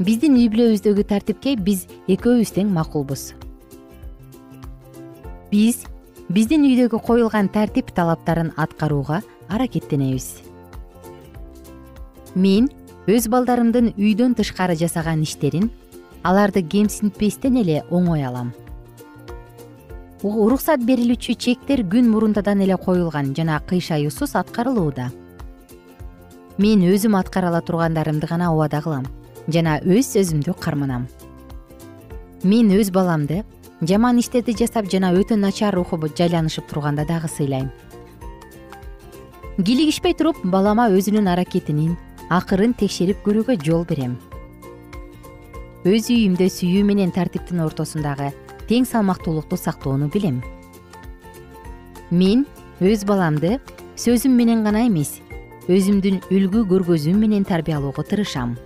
Биздин 0.00 0.36
үй 0.40 0.48
бүлөбүздөгү 0.48 1.04
тартипке 1.04 1.56
биз 1.56 1.86
экөөбүз 2.08 2.52
тең 2.56 2.72
макулбуз. 2.72 3.34
Биз 5.52 5.84
биздин 6.28 6.64
үйдөгү 6.64 7.02
коюлган 7.04 7.48
тартип 7.52 7.92
талаптарын 7.92 8.54
аткарууга 8.56 9.20
аракеттенебиз. 9.48 10.40
Мен 12.34 12.70
өз 13.10 13.28
балдарымдын 13.28 13.92
үйдөн 13.98 14.36
тышкары 14.38 14.76
жасаган 14.78 15.24
иштерин 15.26 15.70
аларды 16.22 16.62
кемсинтпестен 16.62 17.56
эле 17.60 17.82
оңой 17.90 18.24
алам 18.24 18.52
уруксат 20.22 20.82
берилүүчү 20.84 21.34
чектер 21.40 21.80
күн 21.88 22.10
мурунтадан 22.12 22.60
эле 22.60 22.76
коюлган 22.76 23.32
жана 23.34 23.60
кыйшаюусуз 23.66 24.34
аткарылууда. 24.36 25.08
Мен 26.58 26.84
өзүм 26.84 27.16
аткара 27.16 27.48
ала 27.48 27.62
тургандарымды 27.62 28.26
гана 28.28 28.52
убада 28.52 28.82
кылам 28.84 29.06
жана 29.48 29.78
өз 29.80 30.12
сөзүмдү 30.12 30.52
карманам 30.60 31.08
мен 32.44 32.68
өз 32.76 32.90
баламды 32.92 33.44
жаман 33.80 34.20
иштерди 34.20 34.52
жасап 34.56 34.90
жана 34.92 35.14
өтө 35.16 35.36
начар 35.36 35.74
руху 35.74 35.96
жайланышып 35.96 36.68
турганда 36.68 37.04
дагы 37.04 37.28
сыйлайм. 37.28 37.70
Килигишпей 39.56 40.14
туруп 40.14 40.36
балама 40.44 40.88
өзүнүн 40.88 41.28
аракетинин 41.32 41.96
акырын 42.28 42.74
текшерип 42.74 43.24
көрүүгө 43.24 43.56
жол 43.64 43.84
берем. 43.84 44.18
Өз 45.84 46.12
үйүмдө 46.12 46.48
сүйүү 46.48 46.84
менен 46.84 47.12
тартиптин 47.12 47.60
ортосундагы 47.64 48.32
тең 48.70 48.86
салмактуулукту 48.86 49.58
сактоону 49.58 50.06
билем. 50.14 50.38
Мен 52.10 52.46
өз 52.80 53.02
баламды 53.04 53.58
сөзүм 53.98 54.36
менен 54.38 54.62
гана 54.64 54.86
эмес 54.86 55.18
өзүмдүн 55.70 56.22
үлгү 56.30 56.62
көргөзүүм 56.70 57.18
менен 57.20 57.44
тарбиялоого 57.46 58.04
тырышам. 58.06 58.56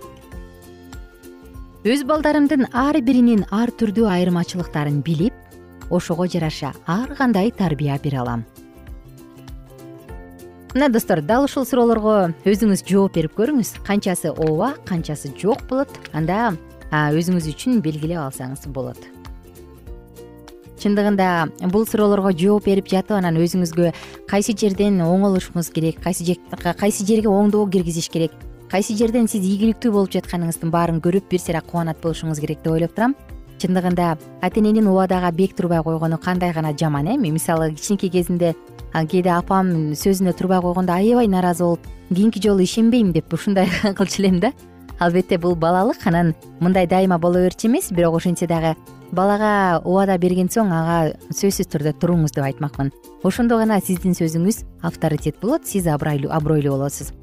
Өз 1.85 2.05
балдарымдын 2.07 2.69
ар 2.73 2.97
биринин 3.05 3.43
ар 3.53 3.69
түрдүү 3.69 4.07
айырмачылыктарын 4.09 5.01
билип 5.05 5.33
ошого 5.89 6.25
жараша 6.25 6.73
ар 6.87 7.13
кандай 7.17 7.51
тарбия 7.51 7.99
бере 8.01 8.21
алам. 8.21 8.45
Мына 10.73 10.89
достор 10.89 11.21
дал 11.21 11.45
ушул 11.45 11.65
суроолорго 11.65 12.33
өзүңүз 12.43 12.85
жооп 12.89 13.13
берип 13.15 13.37
көрүңүз. 13.37 13.77
Канчасы 13.85 14.33
ооба 14.33 14.73
канчасы 14.85 15.31
жок 15.37 15.67
болот. 15.69 15.91
Анда 16.13 16.55
өзүңүз 16.91 17.51
үчүн 17.53 17.83
белгилеп 17.85 18.25
алсаңыз 18.25 18.65
болот 18.73 19.14
чындыгында 20.81 21.69
бул 21.71 21.85
суроолорго 21.87 22.33
жооп 22.37 22.65
берип 22.69 22.89
жатып 22.91 23.17
анан 23.19 23.37
өзүңүзгө 23.41 23.93
кайсы 24.31 24.57
жерден 24.57 24.99
оңолушуңуз 25.05 25.71
керек 25.75 26.01
кайсы 26.03 27.05
жерге 27.05 27.31
оңдоо 27.31 27.69
киргизиш 27.69 28.09
керек 28.09 28.35
кайсы 28.71 28.95
жерден 28.97 29.29
сиз 29.29 29.45
ийгиликтүү 29.45 29.91
болуп 29.93 30.11
жатканыңыздын 30.15 30.71
баарын 30.73 31.01
көрүп 31.03 31.29
бир 31.31 31.41
сыйра 31.41 31.61
кубанат 31.63 32.01
болушуңуз 32.03 32.41
керек 32.41 32.63
деп 32.63 32.73
ойлоп 32.73 32.95
турам. 32.95 33.15
Чындыгында 33.61 34.17
ата 34.43 34.59
эненин 34.59 34.89
убадага 34.91 35.31
бек 35.31 35.55
турбай 35.55 35.79
койгону 35.83 36.17
кандай 36.19 36.51
гана 36.51 36.73
жаман 36.77 37.07
эми 37.07 37.31
мисалы 37.31 37.71
кичинекей 37.71 38.09
кезинде 38.09 38.55
кээде 38.91 39.31
апам 39.31 39.93
сөзүнө 39.95 40.33
турбай 40.35 40.59
койгондо 40.61 40.91
аябай 40.91 41.27
нааразы 41.27 41.63
болуп 41.63 41.87
кийинки 42.09 42.41
жолу 42.43 42.63
ишенбейм 42.63 43.13
деп 43.13 43.33
ушундай 43.33 43.69
кылчу 43.95 44.21
элем 44.23 44.39
да 44.39 44.51
албетте 44.99 45.37
бул 45.37 45.55
балалык 45.55 46.05
анан 46.07 46.33
мындай 46.59 46.87
дайыма 46.87 47.17
боло 47.19 47.41
берчү 47.43 47.67
эмес 47.67 47.91
бирок 47.91 48.15
ошентсе 48.15 48.47
дагы 48.47 48.75
балага 49.11 49.81
убада 49.85 50.17
берген 50.17 50.49
соң 50.51 50.71
ага 50.73 50.97
сөзсүз 51.29 51.69
түрдө 51.71 51.93
туруңуз 51.99 52.35
деп 52.35 52.45
айтмакмын. 52.45 52.91
Ошондо 53.23 53.57
гана 53.57 53.79
сиздин 53.81 54.15
сөзүңүз 54.17 54.63
авторитет 54.83 55.39
болот 55.41 55.67
сиз 55.67 55.87
абройлуу 55.87 56.31
болосуз. 56.77 57.13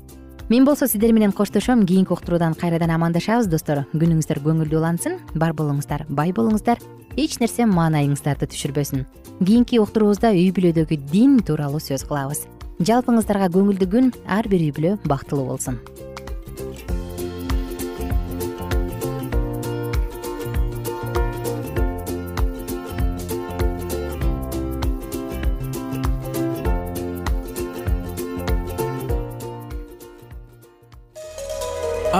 Мен 0.48 0.64
болсо 0.64 0.86
сиздер 0.86 1.12
менен 1.12 1.32
коштошом 1.32 1.86
кийинки 1.86 2.12
уктуруудан 2.12 2.54
кайрадан 2.54 2.90
амандашабыз 2.90 3.46
достор. 3.48 3.86
Күнүңүздөр 3.94 4.42
көңүлдүү 4.44 4.78
улансын 4.78 5.18
бар 5.34 5.52
болуңуздар 5.52 6.06
бай 6.08 6.32
болуңуздар. 6.32 6.78
Эч 7.16 7.38
нерсе 7.40 7.64
маанайыңыздарды 7.64 8.48
түшүрбөсүн. 8.52 9.06
Кийинки 9.44 9.80
уктуруубузда 9.80 10.32
үй 10.34 10.50
бүлөдөгү 10.52 10.98
дин 11.12 11.38
тууралуу 11.40 11.80
сөз 11.80 12.04
кылабыз. 12.08 12.46
Жалпыңыздарга 12.82 13.52
көңүлдүү 13.54 13.92
күн 13.92 14.14
ар 14.26 14.48
бир 14.48 14.64
үй 14.64 14.72
бүлө 14.74 14.96
бактылуу 15.06 15.46
болсун 15.52 15.78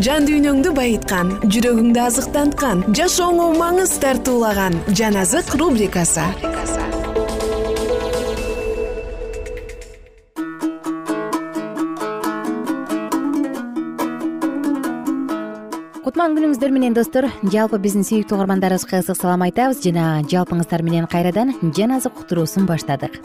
жан 0.00 0.24
дүйнөңдү 0.24 0.70
байыткан 0.72 1.34
жүрөгүңдү 1.52 2.00
азыктанткан 2.00 2.78
жашооңо 2.96 3.50
маңыз 3.58 3.92
тартуулаган 4.00 4.78
жан 4.96 5.18
азык 5.20 5.52
рубрикасы. 5.60 6.24
Кутман 16.02 16.38
күнүңүздөр 16.38 16.72
менен 16.72 16.96
достор 16.96 17.28
жалпы 17.52 17.76
биздин 17.84 18.08
сүйүктүү 18.08 18.38
угармандарыбызга 18.38 19.04
ысык 19.04 19.20
салам 19.20 19.44
айтабыз 19.44 19.84
жана 19.84 20.22
жалпыңыздар 20.24 20.82
менен 20.88 21.04
кайрадан 21.04 21.52
жан 21.76 21.98
азык 22.00 22.16
уктуруусун 22.16 22.64
баштадык 22.64 23.20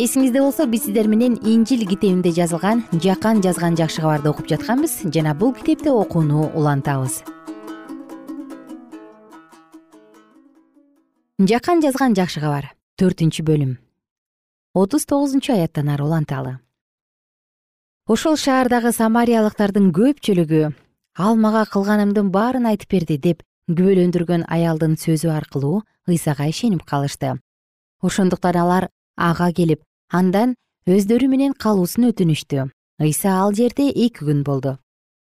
эсиңизде 0.00 0.40
болсо 0.40 0.64
биз 0.64 0.86
сиздер 0.86 1.06
менен 1.08 1.34
инжил 1.44 1.84
китебинде 1.84 2.30
жазылган 2.32 2.80
жакан 3.04 3.42
жазган 3.44 3.76
жакшы 3.76 4.00
кабарды 4.00 4.30
окуп 4.30 4.48
жатканбыз 4.48 5.02
жана 5.12 5.34
бул 5.34 5.52
китепти 5.52 5.90
окууну 5.90 6.48
улантабыз. 6.54 7.22
Жакан 11.38 11.82
жазган 11.82 12.16
жакшы 12.16 12.40
кабар 12.40 12.70
төртүнчү 12.96 13.44
бөлүм. 13.44 13.76
Отуз 14.72 15.04
тогузунчу 15.04 15.52
аяттан 15.52 15.92
ары 15.92 16.04
уланталы. 16.04 16.58
Ошол 18.08 18.36
шаардагы 18.40 18.92
самариялыктардын 18.96 19.92
көпчүлүгү 19.92 20.72
ал 21.18 21.36
мага 21.36 21.66
кылганымдын 21.68 22.32
баарын 22.32 22.70
айтып 22.72 22.96
берди 22.96 23.18
деп 23.18 23.44
күбөлөндүргөн 23.68 24.48
аялдын 24.48 24.96
сөзү 24.96 25.28
аркылуу 25.36 25.82
ыйсага 26.08 26.48
ишенип 26.48 26.88
калышты. 26.88 27.36
Ошондуктан 28.00 28.56
алар 28.56 28.88
ага 29.16 29.52
келип 29.52 29.82
андан 30.10 30.54
өздөрү 30.86 31.28
менен 31.28 31.52
калуусун 31.54 32.10
өтүнүштү. 32.10 32.68
Ыйса 33.00 33.38
ал 33.42 33.54
жерде 33.54 33.88
эки 33.90 34.24
күн 34.26 34.42
болду. 34.44 34.78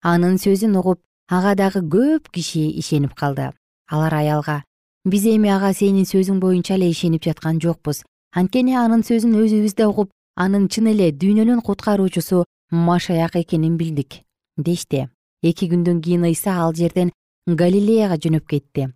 Анын 0.02 0.36
сөзүн 0.38 0.76
угуп 0.78 1.00
ага 1.28 1.54
дагы 1.54 1.80
көп 1.80 2.30
киши 2.32 2.68
ишенип 2.80 3.14
калды. 3.14 3.52
Алар 3.90 4.14
аялга 4.14 4.62
биз 5.04 5.24
эми 5.28 5.50
ага 5.52 5.72
сенин 5.74 6.04
сөзүң 6.08 6.40
боюнча 6.40 6.74
эле 6.74 6.90
ишенип 6.90 7.24
жаткан 7.24 7.60
жокпуз. 7.60 8.02
Анткени 8.34 8.74
анын 8.74 9.02
сөзүн 9.04 9.36
өзүбүз 9.44 9.76
да 9.76 9.88
угуп 9.88 10.10
анын 10.36 10.68
чын 10.68 10.88
эле 10.92 11.10
дүйнөнүн 11.12 11.60
куткаруучусу 11.62 12.44
машаяк 12.70 13.36
экенин 13.36 13.76
билдик 13.76 14.22
дешти. 14.56 15.08
Эки 15.42 15.68
күндөн 15.68 16.00
кийин 16.00 16.24
ыйса 16.24 16.56
ал 16.62 16.74
жерден 16.74 17.12
галилеяга 17.46 18.16
жөнөп 18.16 18.46
кетти. 18.48 18.88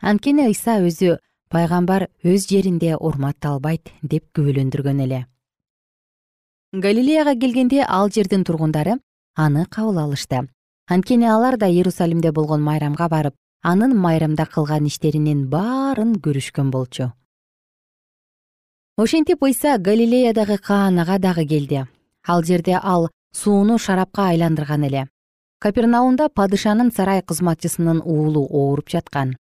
Анткени 0.00 0.46
ыйса 0.46 0.78
өзү 0.80 1.18
пайгамбар 1.48 2.08
өз 2.24 2.46
жеринде 2.50 2.94
урматталбайт 2.96 3.92
деп 4.02 4.24
күбөлөндүргөн 4.34 5.02
эле. 5.04 5.26
Галилеяга 6.72 7.34
келгенде 7.34 7.84
ал 7.88 8.10
жердин 8.10 8.44
тургундары 8.44 8.98
аны 9.34 9.66
кабыл 9.66 9.98
алышты. 9.98 10.48
Анткени 10.86 11.26
алар 11.26 11.56
да 11.56 11.66
иерусалимде 11.66 12.32
болгон 12.32 12.62
майрамга 12.62 13.08
барып 13.08 13.34
анын 13.62 13.96
майрамда 13.96 14.46
кылган 14.46 14.86
иштеринин 14.86 15.48
баарын 15.48 16.14
көрүшкөн 16.16 16.70
болчу. 16.70 17.12
Ошентип 18.96 19.42
ыйса 19.44 19.78
галилеядагы 19.78 20.58
каанага 20.58 21.18
дагы 21.18 21.46
келди. 21.46 21.86
Ал 22.26 22.42
жерде 22.42 22.78
ал 22.82 23.10
сууну 23.32 23.78
шарапка 23.78 24.28
айландырган 24.28 24.84
эле. 24.84 25.08
Капернаумда 25.60 26.28
падышанын 26.28 26.90
сарай 26.92 27.22
кызматчысынын 27.22 28.02
уулу 28.04 28.46
ооруп 28.50 28.88
жаткан. 28.88 29.36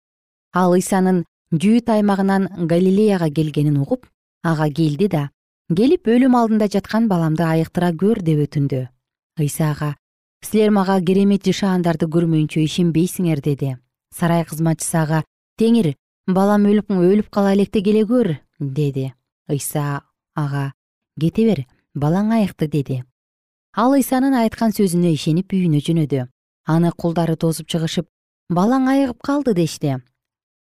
Ал 0.53 0.73
ыйсанын 0.73 1.25
жүйүт 1.55 1.89
аймагынан 1.93 2.47
галилеяга 2.67 3.29
келгенин 3.31 3.77
угуп 3.79 4.07
ага 4.43 4.67
келди 4.69 5.07
да 5.07 5.29
келип 5.77 6.07
өлүм 6.11 6.35
алдында 6.35 6.67
жаткан 6.73 7.07
баламды 7.07 7.45
айыктыра 7.45 7.91
көр 7.95 8.21
деп 8.25 8.41
өтүндү. 8.45 8.81
Ыйса 9.39 9.69
ага 9.71 9.95
силер 10.43 10.71
мага 10.75 10.99
керемет 11.01 11.45
жышаандарды 11.47 12.09
көрмөйүнчө 12.11 12.63
ишенбейсиңер 12.65 13.41
деди. 13.41 13.75
Сарай 14.11 14.43
кызматчысы 14.45 14.97
ага 14.99 15.21
теңир 15.59 15.93
балам 16.27 16.65
өлүп 16.65 17.29
кала 17.29 17.53
электе 17.53 17.81
келе 17.81 18.05
көр 18.05 18.35
деди. 18.59 19.13
Ыйса 19.49 20.01
ага 20.35 20.73
кете 21.19 21.45
бер 21.45 21.65
балаң 21.95 22.33
айыкты 22.39 22.67
деди. 22.67 23.03
Ал 23.75 23.93
ыйсанын 23.93 24.33
айткан 24.33 24.71
сөзүнө 24.75 25.13
ишенип 25.13 25.53
үйүнө 25.53 25.79
жөнөдү. 25.79 26.27
Аны 26.67 26.91
кулдары 26.91 27.35
тосуп 27.35 27.67
чыгышып 27.69 28.09
балаң 28.49 28.89
айыгып 28.89 29.21
калды 29.21 29.53
дешти 29.53 29.95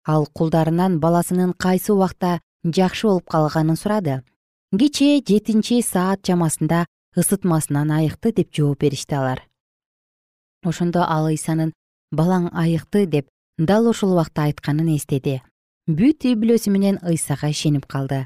ал 0.05 0.27
кулдарынан 0.33 0.99
баласынын 0.99 1.53
кайсы 1.53 1.93
убакта 1.93 2.39
жакшы 2.63 3.07
болуп 3.07 3.29
калганын 3.29 3.75
сурады. 3.75 4.23
Кечээ 4.71 5.21
жетинчи 5.27 5.81
саат 5.81 6.23
чамасында 6.23 6.85
ысытмасынан 7.17 7.91
айыкты 7.91 8.31
деп 8.31 8.53
жооп 8.55 8.79
беришти 8.79 9.15
алар. 9.15 9.43
Ошондо 10.63 11.03
ал 11.03 11.27
ыйсанын 11.27 11.73
балаң 12.11 12.49
айыкты 12.53 13.05
деп 13.05 13.27
дал 13.57 13.87
ошол 13.87 14.13
убакта 14.13 14.43
айтканын 14.43 14.95
эстеди. 14.95 15.41
Бүт 15.87 16.25
үй 16.25 16.35
бүлөсү 16.39 16.71
менен 16.71 16.99
ыйсага 17.03 17.49
ишенип 17.49 17.85
калды. 17.85 18.25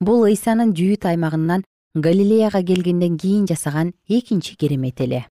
Бул 0.00 0.24
ыйсанын 0.24 0.72
жүйүт 0.72 1.04
аймагынан 1.10 1.64
галилеяга 1.94 2.62
келгенден 2.62 3.18
кийин 3.18 3.46
жасаган 3.46 3.94
экинчи 4.08 4.56
керемет 4.56 5.00
эле. 5.00 5.26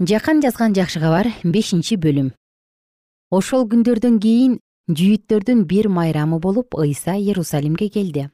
Жакан 0.00 0.42
жазган 0.42 0.74
жакшы 0.74 1.00
кабар 1.00 1.32
бешинчи 1.42 1.96
бөлүм 1.96 2.32
ошол 3.30 3.66
күндөрдөн 3.66 4.20
кийин 4.22 4.58
жүйүттөрдүн 4.86 5.64
бир 5.66 5.88
майрамы 5.88 6.38
болуп 6.38 6.76
ыйса 6.78 7.16
иерусалимге 7.18 7.88
келди. 7.88 8.30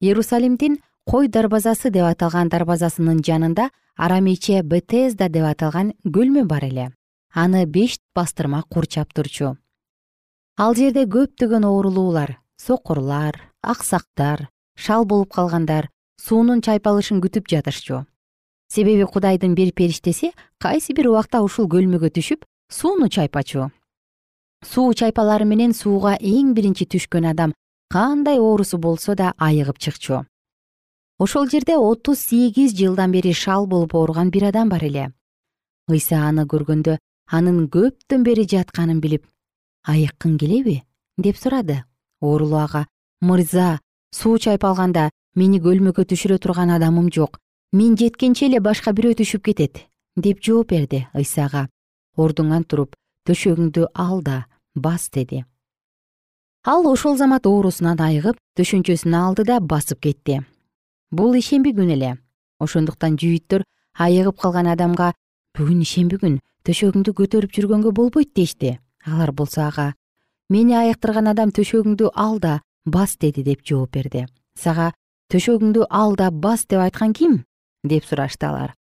Иерусалимдин 0.00 0.78
кой 1.08 1.28
дарбазасы 1.28 1.90
деп 1.90 2.04
аталган 2.04 2.48
дарбазасынын 2.48 3.22
жанында 3.24 3.70
арамейче 3.96 4.62
бетезда 4.62 5.28
деп 5.28 5.46
аталган 5.48 5.94
көлмө 6.04 6.44
бар 6.44 6.64
эле. 6.64 6.90
Аны 7.34 7.64
беш 7.66 7.98
бастырма 8.14 8.62
курчап 8.68 9.14
турчу. 9.14 9.56
Ал 10.58 10.74
жерде 10.74 11.06
көптөгөн 11.06 11.64
оорулуулар 11.64 12.38
сокурлар 12.60 13.40
аксактар 13.62 14.48
шал 14.76 15.06
болуп 15.06 15.32
калгандар 15.32 15.88
суунун 16.20 16.60
чайпалышын 16.60 17.22
күтүп 17.24 17.48
жатышчу. 17.48 18.04
Себеби 18.68 19.04
кудайдын 19.08 19.54
бир 19.54 19.72
периштеси 19.72 20.32
кайсы 20.60 20.92
бир 20.92 21.08
убакта 21.08 21.40
ушул 21.40 21.68
көлмөгө 21.68 22.12
түшүп 22.12 22.44
сууну 22.68 23.08
чайпачу 23.08 23.70
суу 24.64 24.94
чайпалары 24.94 25.44
менен 25.44 25.72
сууга 25.74 26.16
эң 26.20 26.54
биринчи 26.54 26.86
түшкөн 26.86 27.30
адам 27.30 27.54
кандай 27.90 28.38
оорусу 28.38 28.78
болсо 28.78 29.14
да 29.14 29.34
айыгып 29.38 29.78
чыкчу. 29.78 30.24
Ошол 31.18 31.48
жерде 31.48 31.76
отуз 31.76 32.20
сегиз 32.20 32.74
жылдан 32.74 33.12
бери 33.12 33.32
шал 33.32 33.66
болуп 33.66 33.94
ооруган 33.94 34.30
бир 34.30 34.48
адам 34.50 34.68
бар 34.68 34.84
эле. 34.84 35.12
Ыйса 35.88 36.22
аны 36.28 36.44
көргөндө 36.46 36.98
анын 37.30 37.66
көптөн 37.68 38.22
бери 38.22 38.46
жатканын 38.46 39.00
билип 39.00 39.26
айыккың 39.86 40.38
келеби? 40.38 40.82
деп 41.18 41.36
сурады. 41.36 41.84
Оорулуу 42.20 42.58
ага 42.58 42.86
мырза 43.20 43.80
суу 44.12 44.38
чайпалганда 44.38 45.10
мени 45.34 45.60
көлмөгө 45.62 46.04
түшүрө 46.10 46.38
турган 46.42 46.70
адамым 46.74 47.10
жок 47.14 47.38
мен 47.72 47.96
жеткенче 48.00 48.46
эле 48.46 48.60
башка 48.60 48.92
бирөө 48.96 49.18
түшүп 49.20 49.44
кетет 49.50 49.82
деп 50.16 50.40
жооп 50.42 50.72
берди 50.72 51.04
ыйсага 51.14 51.66
ордуңан 52.16 52.64
туруп 52.64 52.96
төшөгүңдү 53.28 53.90
ал 53.94 54.22
да 54.24 54.46
бас 54.74 55.08
деди. 55.12 55.44
Ал 56.64 56.86
ошол 56.88 57.16
замат 57.16 57.46
оорусунан 57.46 58.00
айыгып 58.00 58.36
төшөнчөсүн 58.58 59.14
алды 59.14 59.44
да 59.44 59.60
басып 59.60 60.00
кетти. 60.00 60.40
Бул 61.12 61.36
ишемби 61.36 61.72
күн 61.76 61.92
эле. 61.94 62.16
Ошондуктан 62.60 63.16
жүйүттөр 63.20 63.64
айыгып 63.94 64.40
калган 64.40 64.66
адамга 64.72 65.12
бүгүн 65.56 65.84
ишемби 65.84 66.18
күн 66.22 66.40
төшөгүңдү 66.66 67.14
көтөрүп 67.20 67.54
жүргөнгө 67.54 67.92
болбойт 67.94 68.34
дешти. 68.34 68.78
Алар 69.06 69.32
болсо 69.32 69.62
ага 69.68 69.92
мени 70.50 70.74
айыктырган 70.76 71.30
адам 71.32 71.52
төшөгүңдү 71.54 72.10
ал 72.14 72.38
да 72.40 72.60
бас 72.84 73.16
деди 73.16 73.44
деп 73.44 73.64
жооп 73.64 73.94
берди. 73.96 74.26
Сага 74.56 74.92
төшөгүңдү 75.32 75.86
ал 75.90 76.16
да 76.16 76.30
бас 76.30 76.66
деп 76.66 76.80
айткан 76.80 77.12
ким 77.12 77.44
деп 77.84 78.04
сурашты 78.04 78.46
алар. 78.46 78.74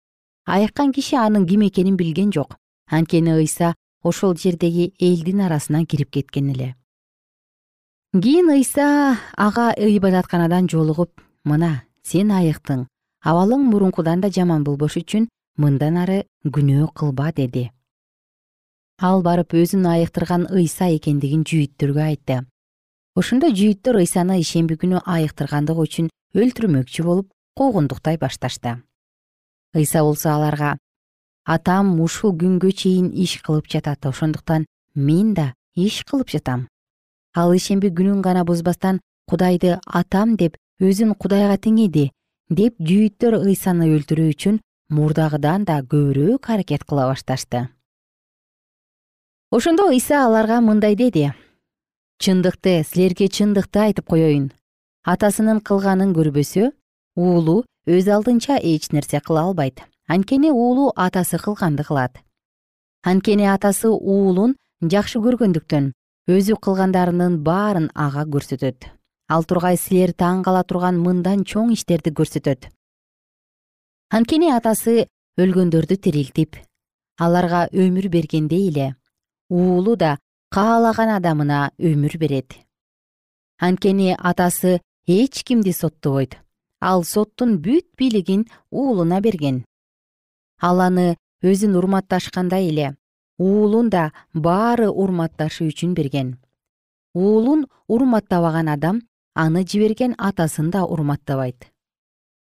Айыккан 0.45 0.93
киши 0.93 1.15
анын 1.15 1.45
ким 1.45 1.61
экенин 1.67 1.97
билген 1.97 2.31
жок. 2.31 2.57
Анткени 2.89 3.33
ыйса 3.33 3.73
ошол 4.05 4.35
жердеги 4.37 4.93
элдин 4.99 5.41
арасына 5.41 5.85
кирип 5.85 6.11
кеткен 6.11 6.51
эле. 6.53 6.75
Кийин 8.13 8.49
ыйса 8.53 9.17
ага 9.35 9.73
ибадатканадан 9.73 10.69
жолугуп 10.69 11.21
мына 11.43 11.83
сен 12.03 12.29
айыктың 12.31 12.85
абалың 13.25 13.65
мурункудан 13.71 14.21
да 14.21 14.29
жаман 14.29 14.63
болбош 14.63 14.99
үчүн 15.01 15.25
мындан 15.57 15.97
ары 15.97 16.19
күнөө 16.45 16.91
кылба 16.93 17.31
деди. 17.33 17.71
Ал 19.01 19.23
барып 19.25 19.57
өзүн 19.57 19.89
айыктырган 19.89 20.45
ыйса 20.53 20.87
экендигин 20.95 21.43
жүйүттөргө 21.43 22.03
айтты. 22.05 22.37
Ошондо 23.17 23.49
жүйүттөр 23.49 24.03
ыйсаны 24.05 24.37
ишемби 24.39 24.77
күнү 24.79 25.01
айыктыргандыгы 25.01 25.87
үчүн 25.89 26.09
өлтүрмөкчү 26.37 27.03
болуп 27.03 27.31
куугундуктай 27.57 28.21
башташты. 28.21 28.77
Ыйса 29.75 30.03
болсо 30.03 30.29
аларга 30.31 30.77
атам 31.45 31.99
ушул 32.01 32.33
күнгө 32.41 32.71
чейин 32.71 33.11
иш 33.13 33.37
кылып 33.45 33.69
жатат 33.71 34.05
ошондуктан 34.05 34.65
мен 34.95 35.33
да 35.33 35.53
иш 35.75 36.03
кылып 36.03 36.29
жатам. 36.29 36.67
Ал 37.35 37.53
ишемби 37.53 37.89
күнүн 37.89 38.21
гана 38.21 38.43
бузбастан 38.45 38.99
кудайды 39.29 39.79
атам 39.85 40.35
деп 40.35 40.57
өзүн 40.81 41.15
кудайга 41.15 41.57
теңеди 41.57 42.09
деп 42.49 42.75
жүйүттөр 42.79 43.39
ыйсаны 43.45 43.89
өлтүрүү 43.95 44.33
үчүн 44.33 44.59
мурдагыдан 44.89 45.65
да 45.65 45.79
көбүрөөк 45.81 46.49
аракет 46.49 46.83
кыла 46.83 47.07
башташты. 47.11 47.69
Ошондо 49.51 49.89
ыйса 49.89 50.25
аларга 50.25 50.61
мындай 50.61 50.95
деди. 50.95 51.31
Чындыкты 52.19 52.83
силерге 52.83 53.27
чындыкты 53.27 53.79
айтып 53.89 54.07
коеюн 54.07 54.51
атасынын 55.05 55.59
кылганын 55.61 56.13
көрбөсө 56.17 56.71
уулу 57.15 57.57
өз 57.85 58.07
алдынча 58.09 58.57
эч 58.57 58.89
нерсе 58.95 59.19
кыла 59.21 59.43
албайт 59.49 59.83
анткени 60.07 60.51
уулу 60.51 60.91
атасы 60.95 61.37
кылганды 61.37 61.83
кылат. 61.83 62.19
Анткени 63.03 63.45
атасы 63.49 63.89
уулун 63.89 64.55
жакшы 64.81 65.19
көргөндүктөн 65.19 65.91
өзү 66.29 66.57
кылгандарынын 66.61 67.39
баарын 67.43 67.89
ага 67.95 68.25
көрсөтөт. 68.25 68.85
Ал 69.29 69.43
тургай 69.43 69.77
силер 69.77 70.13
таң 70.13 70.43
кала 70.45 70.63
турган 70.63 71.01
мындан 71.01 71.43
чоң 71.43 71.73
иштерди 71.73 72.13
көрсөтөт. 72.13 72.69
Анткени 74.13 74.51
атасы 74.53 75.07
өлгөндөрдү 75.41 75.97
тирилтип 75.97 76.61
аларга 77.17 77.65
өмүр 77.73 78.09
бергендей 78.09 78.69
эле 78.69 78.95
уулу 79.49 79.95
да 79.95 80.17
каалаган 80.51 81.09
адамына 81.17 81.71
өмүр 81.79 82.17
берет. 82.17 82.53
Анткени 83.57 84.13
атасы 84.13 84.81
эч 85.07 85.43
кимди 85.43 85.73
соттобойт 85.73 86.37
ал 86.79 87.03
соттун 87.03 87.57
бүт 87.57 87.87
бийлигин 87.97 88.45
уулуна 88.69 89.21
берген 89.21 89.63
ал 90.61 90.81
аны 90.81 91.15
өзүн 91.43 91.75
урматташкандай 91.75 92.69
эле 92.69 92.95
уулун 93.37 93.89
да 93.89 94.11
баары 94.33 94.89
урматташы 94.89 95.67
үчүн 95.67 95.93
берген. 95.93 96.37
Уулун 97.13 97.65
урматтабаган 97.87 98.69
адам 98.69 99.01
аны 99.33 99.65
жиберген 99.65 100.15
атасын 100.17 100.71
да 100.71 100.85
урматтабайт. 100.85 101.71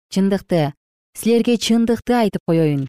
Чындыкты 0.09 0.73
силерге 1.13 1.57
чындыкты 1.57 2.15
айтып 2.15 2.43
коеюн 2.47 2.87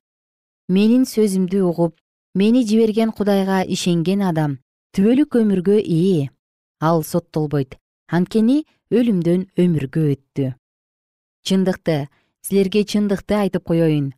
менин 0.69 1.05
сөзүмдү 1.05 1.63
угуп 1.67 1.99
мени 2.35 2.63
жиберген 2.67 3.11
кудайга 3.11 3.65
ишенген 3.67 4.23
адам 4.23 4.59
түбөлүк 4.95 5.35
өмүргө 5.43 5.81
ээ 5.83 6.31
ал 6.81 7.03
соттолбойт 7.03 7.77
анткени 8.07 8.65
өлүмдөн 8.91 9.49
өмүргө 9.59 10.07
өттү. 10.15 10.55
Чындыкты 11.47 12.07
силерге 12.47 12.85
чындыкты 12.85 13.35
айтып 13.43 13.67
коеюн 13.67 14.13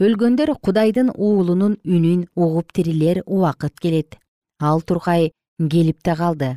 өлгөндөр 0.00 0.54
кудайдын 0.64 1.10
уулунун 1.12 1.74
үнүн 1.84 2.24
угуп 2.34 2.72
тирилер 2.72 3.20
убакыт 3.26 3.74
келет. 3.80 4.16
Ал 4.58 4.80
тургай 4.80 5.32
келип 5.60 5.98
да 6.02 6.14
калды. 6.16 6.50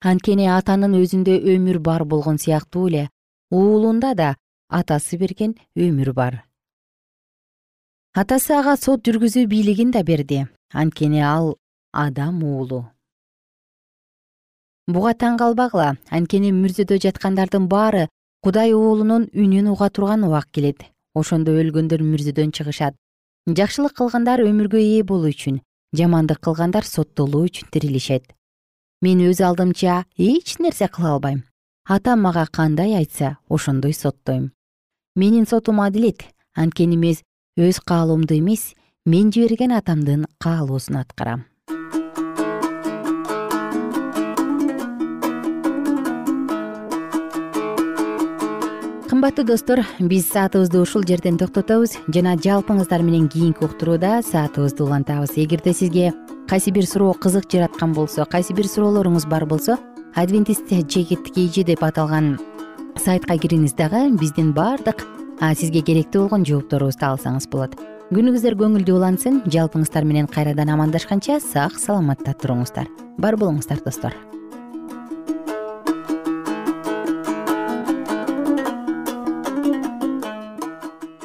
Анткени 0.00 0.46
атанын 0.48 0.96
өзүндө 0.96 1.34
өмүр 1.52 1.78
бар 1.84 2.04
болгон 2.04 2.38
сыяктуу 2.40 2.86
эле 2.88 3.08
уулунда 3.50 4.14
да 4.14 4.28
атасы 4.68 5.18
берген 5.20 5.52
өмүр 5.76 6.12
бар. 6.16 6.44
Атасы 8.16 8.54
ага 8.56 8.76
сот 8.76 9.04
жүргүзүү 9.04 9.44
бийлигин 9.46 9.90
да 9.92 10.02
берди. 10.02 10.46
Анткени 10.72 11.20
ал 11.20 11.58
адам 11.92 12.40
уулу. 12.42 12.86
Буга 14.88 15.12
таң 15.12 15.36
калбагыла 15.36 15.98
анткени 16.08 16.54
мүрзөдө 16.56 16.96
жаткандардын 17.04 17.68
баары 17.68 18.08
кудай 18.40 18.72
уулунун 18.72 19.28
үнүн 19.34 19.68
уга 19.74 19.90
турган 19.90 20.24
убак 20.24 20.48
келет 20.50 20.88
ошондо 21.20 21.52
өлгөндөр 21.60 22.02
мүрзөдөн 22.02 22.52
чыгышат. 22.56 22.96
Жакшылык 23.46 23.94
кылгандар 23.98 24.42
өмүргө 24.44 24.80
ээ 24.80 25.04
болуу 25.04 25.30
үчүн 25.32 25.60
жамандык 25.96 26.40
кылгандар 26.44 26.84
соттолуу 26.84 27.46
үчүн 27.48 27.70
тирилишет. 27.72 28.32
Мен 29.02 29.20
өз 29.28 29.40
алдымча 29.44 30.04
эч 30.16 30.58
нерсе 30.58 30.88
кыла 30.88 31.14
албайм. 31.16 31.44
Атам 31.84 32.20
мага 32.22 32.46
кандай 32.46 32.94
айтса 32.94 33.38
ошондой 33.48 33.94
соттойм. 33.94 34.52
Менин 35.16 35.46
сотум 35.46 35.80
адилет 35.80 36.24
анткени 36.54 36.96
мен 36.96 37.16
өз 37.58 37.80
каалоомду 37.80 38.38
эмес 38.38 38.74
мен 39.04 39.32
жиберген 39.32 39.72
атамдын 39.72 40.26
каалоосун 40.38 40.96
аткарам 41.02 41.49
кымбаттуу 49.20 49.44
достор 49.44 49.80
биз 50.00 50.30
саатыбызды 50.32 50.78
ушул 50.80 51.02
жерден 51.04 51.36
токтотобуз 51.36 51.92
жана 52.08 52.38
жалпыңыздар 52.40 53.02
менен 53.04 53.26
кийинки 53.28 53.66
уктурууда 53.66 54.22
саатыбызды 54.24 54.80
улантабыз. 54.80 55.34
Эгерде 55.36 55.74
сизге 55.74 56.14
кайсы 56.48 56.70
бир 56.70 56.86
суроо 56.86 57.12
кызык 57.12 57.44
жараткан 57.52 57.92
болсо 57.92 58.24
кайсы 58.24 58.54
бир 58.54 58.64
суроолоруңуз 58.64 59.28
бар 59.28 59.44
болсо 59.44 59.76
адвентист 60.14 60.72
чегеттик 60.72 61.36
эже 61.36 61.66
деп 61.68 61.84
аталган 61.84 62.38
сайтка 62.96 63.36
кириңиз 63.36 63.76
дагы 63.76 64.08
биздин 64.16 64.54
баардык 64.56 65.04
сизге 65.52 65.84
керектүү 65.84 66.22
болгон 66.22 66.48
жоопторубузду 66.48 67.12
алсаңыз 67.12 67.50
болот. 67.52 67.76
Күнүңүздөр 68.08 68.56
көңүлдүү 68.56 68.96
улансын 68.96 69.42
жалпыңыздар 69.44 70.08
менен 70.08 70.32
кайрадан 70.32 70.72
амандашканча 70.72 71.42
сак 71.44 71.76
саламатта 71.76 72.32
туруңуздар. 72.40 72.88
Бар 73.18 73.36
болуңуздар 73.36 73.84
достор 73.84 74.16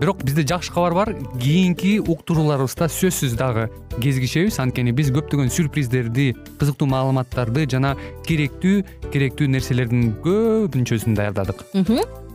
бирок 0.00 0.22
бизде 0.24 0.42
жакшы 0.46 0.72
кабар 0.72 0.94
бар. 0.94 1.14
Кийинки 1.40 1.98
уктурууларыбызда 1.98 2.88
сөзсүз 2.88 3.36
дагы 3.38 3.68
кезигишебиз. 4.00 4.58
Анткени 4.62 4.92
биз 4.92 5.12
көптөгөн 5.14 5.52
сюрприздерди 5.52 6.32
кызыктуу 6.60 6.88
маалыматтарды 6.90 7.66
жана 7.70 7.94
керектүү 8.26 8.82
керектүү 9.12 9.48
нерселердин 9.54 10.12
көбүнчөсүн 10.24 11.16
даярдадык. 11.18 11.64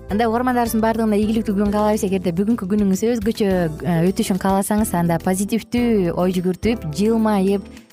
Анда 0.10 0.26
угармандарыбыздын 0.26 0.82
баардыгына 0.82 1.20
ийгиликтүү 1.22 1.54
күн 1.54 1.74
каалайбыз. 1.74 2.08
Эгерде 2.08 2.32
бүгүнкү 2.34 2.66
күнүңүз 2.72 3.04
өзгөчө 3.12 3.50
э, 3.86 3.98
өтүшүн 4.10 4.42
кааласаңыз 4.42 4.96
анда 4.98 5.20
позитивдүү 5.22 6.16
ой 6.18 6.34
жүгүртүп 6.34 6.88
жылмайып 6.98 7.68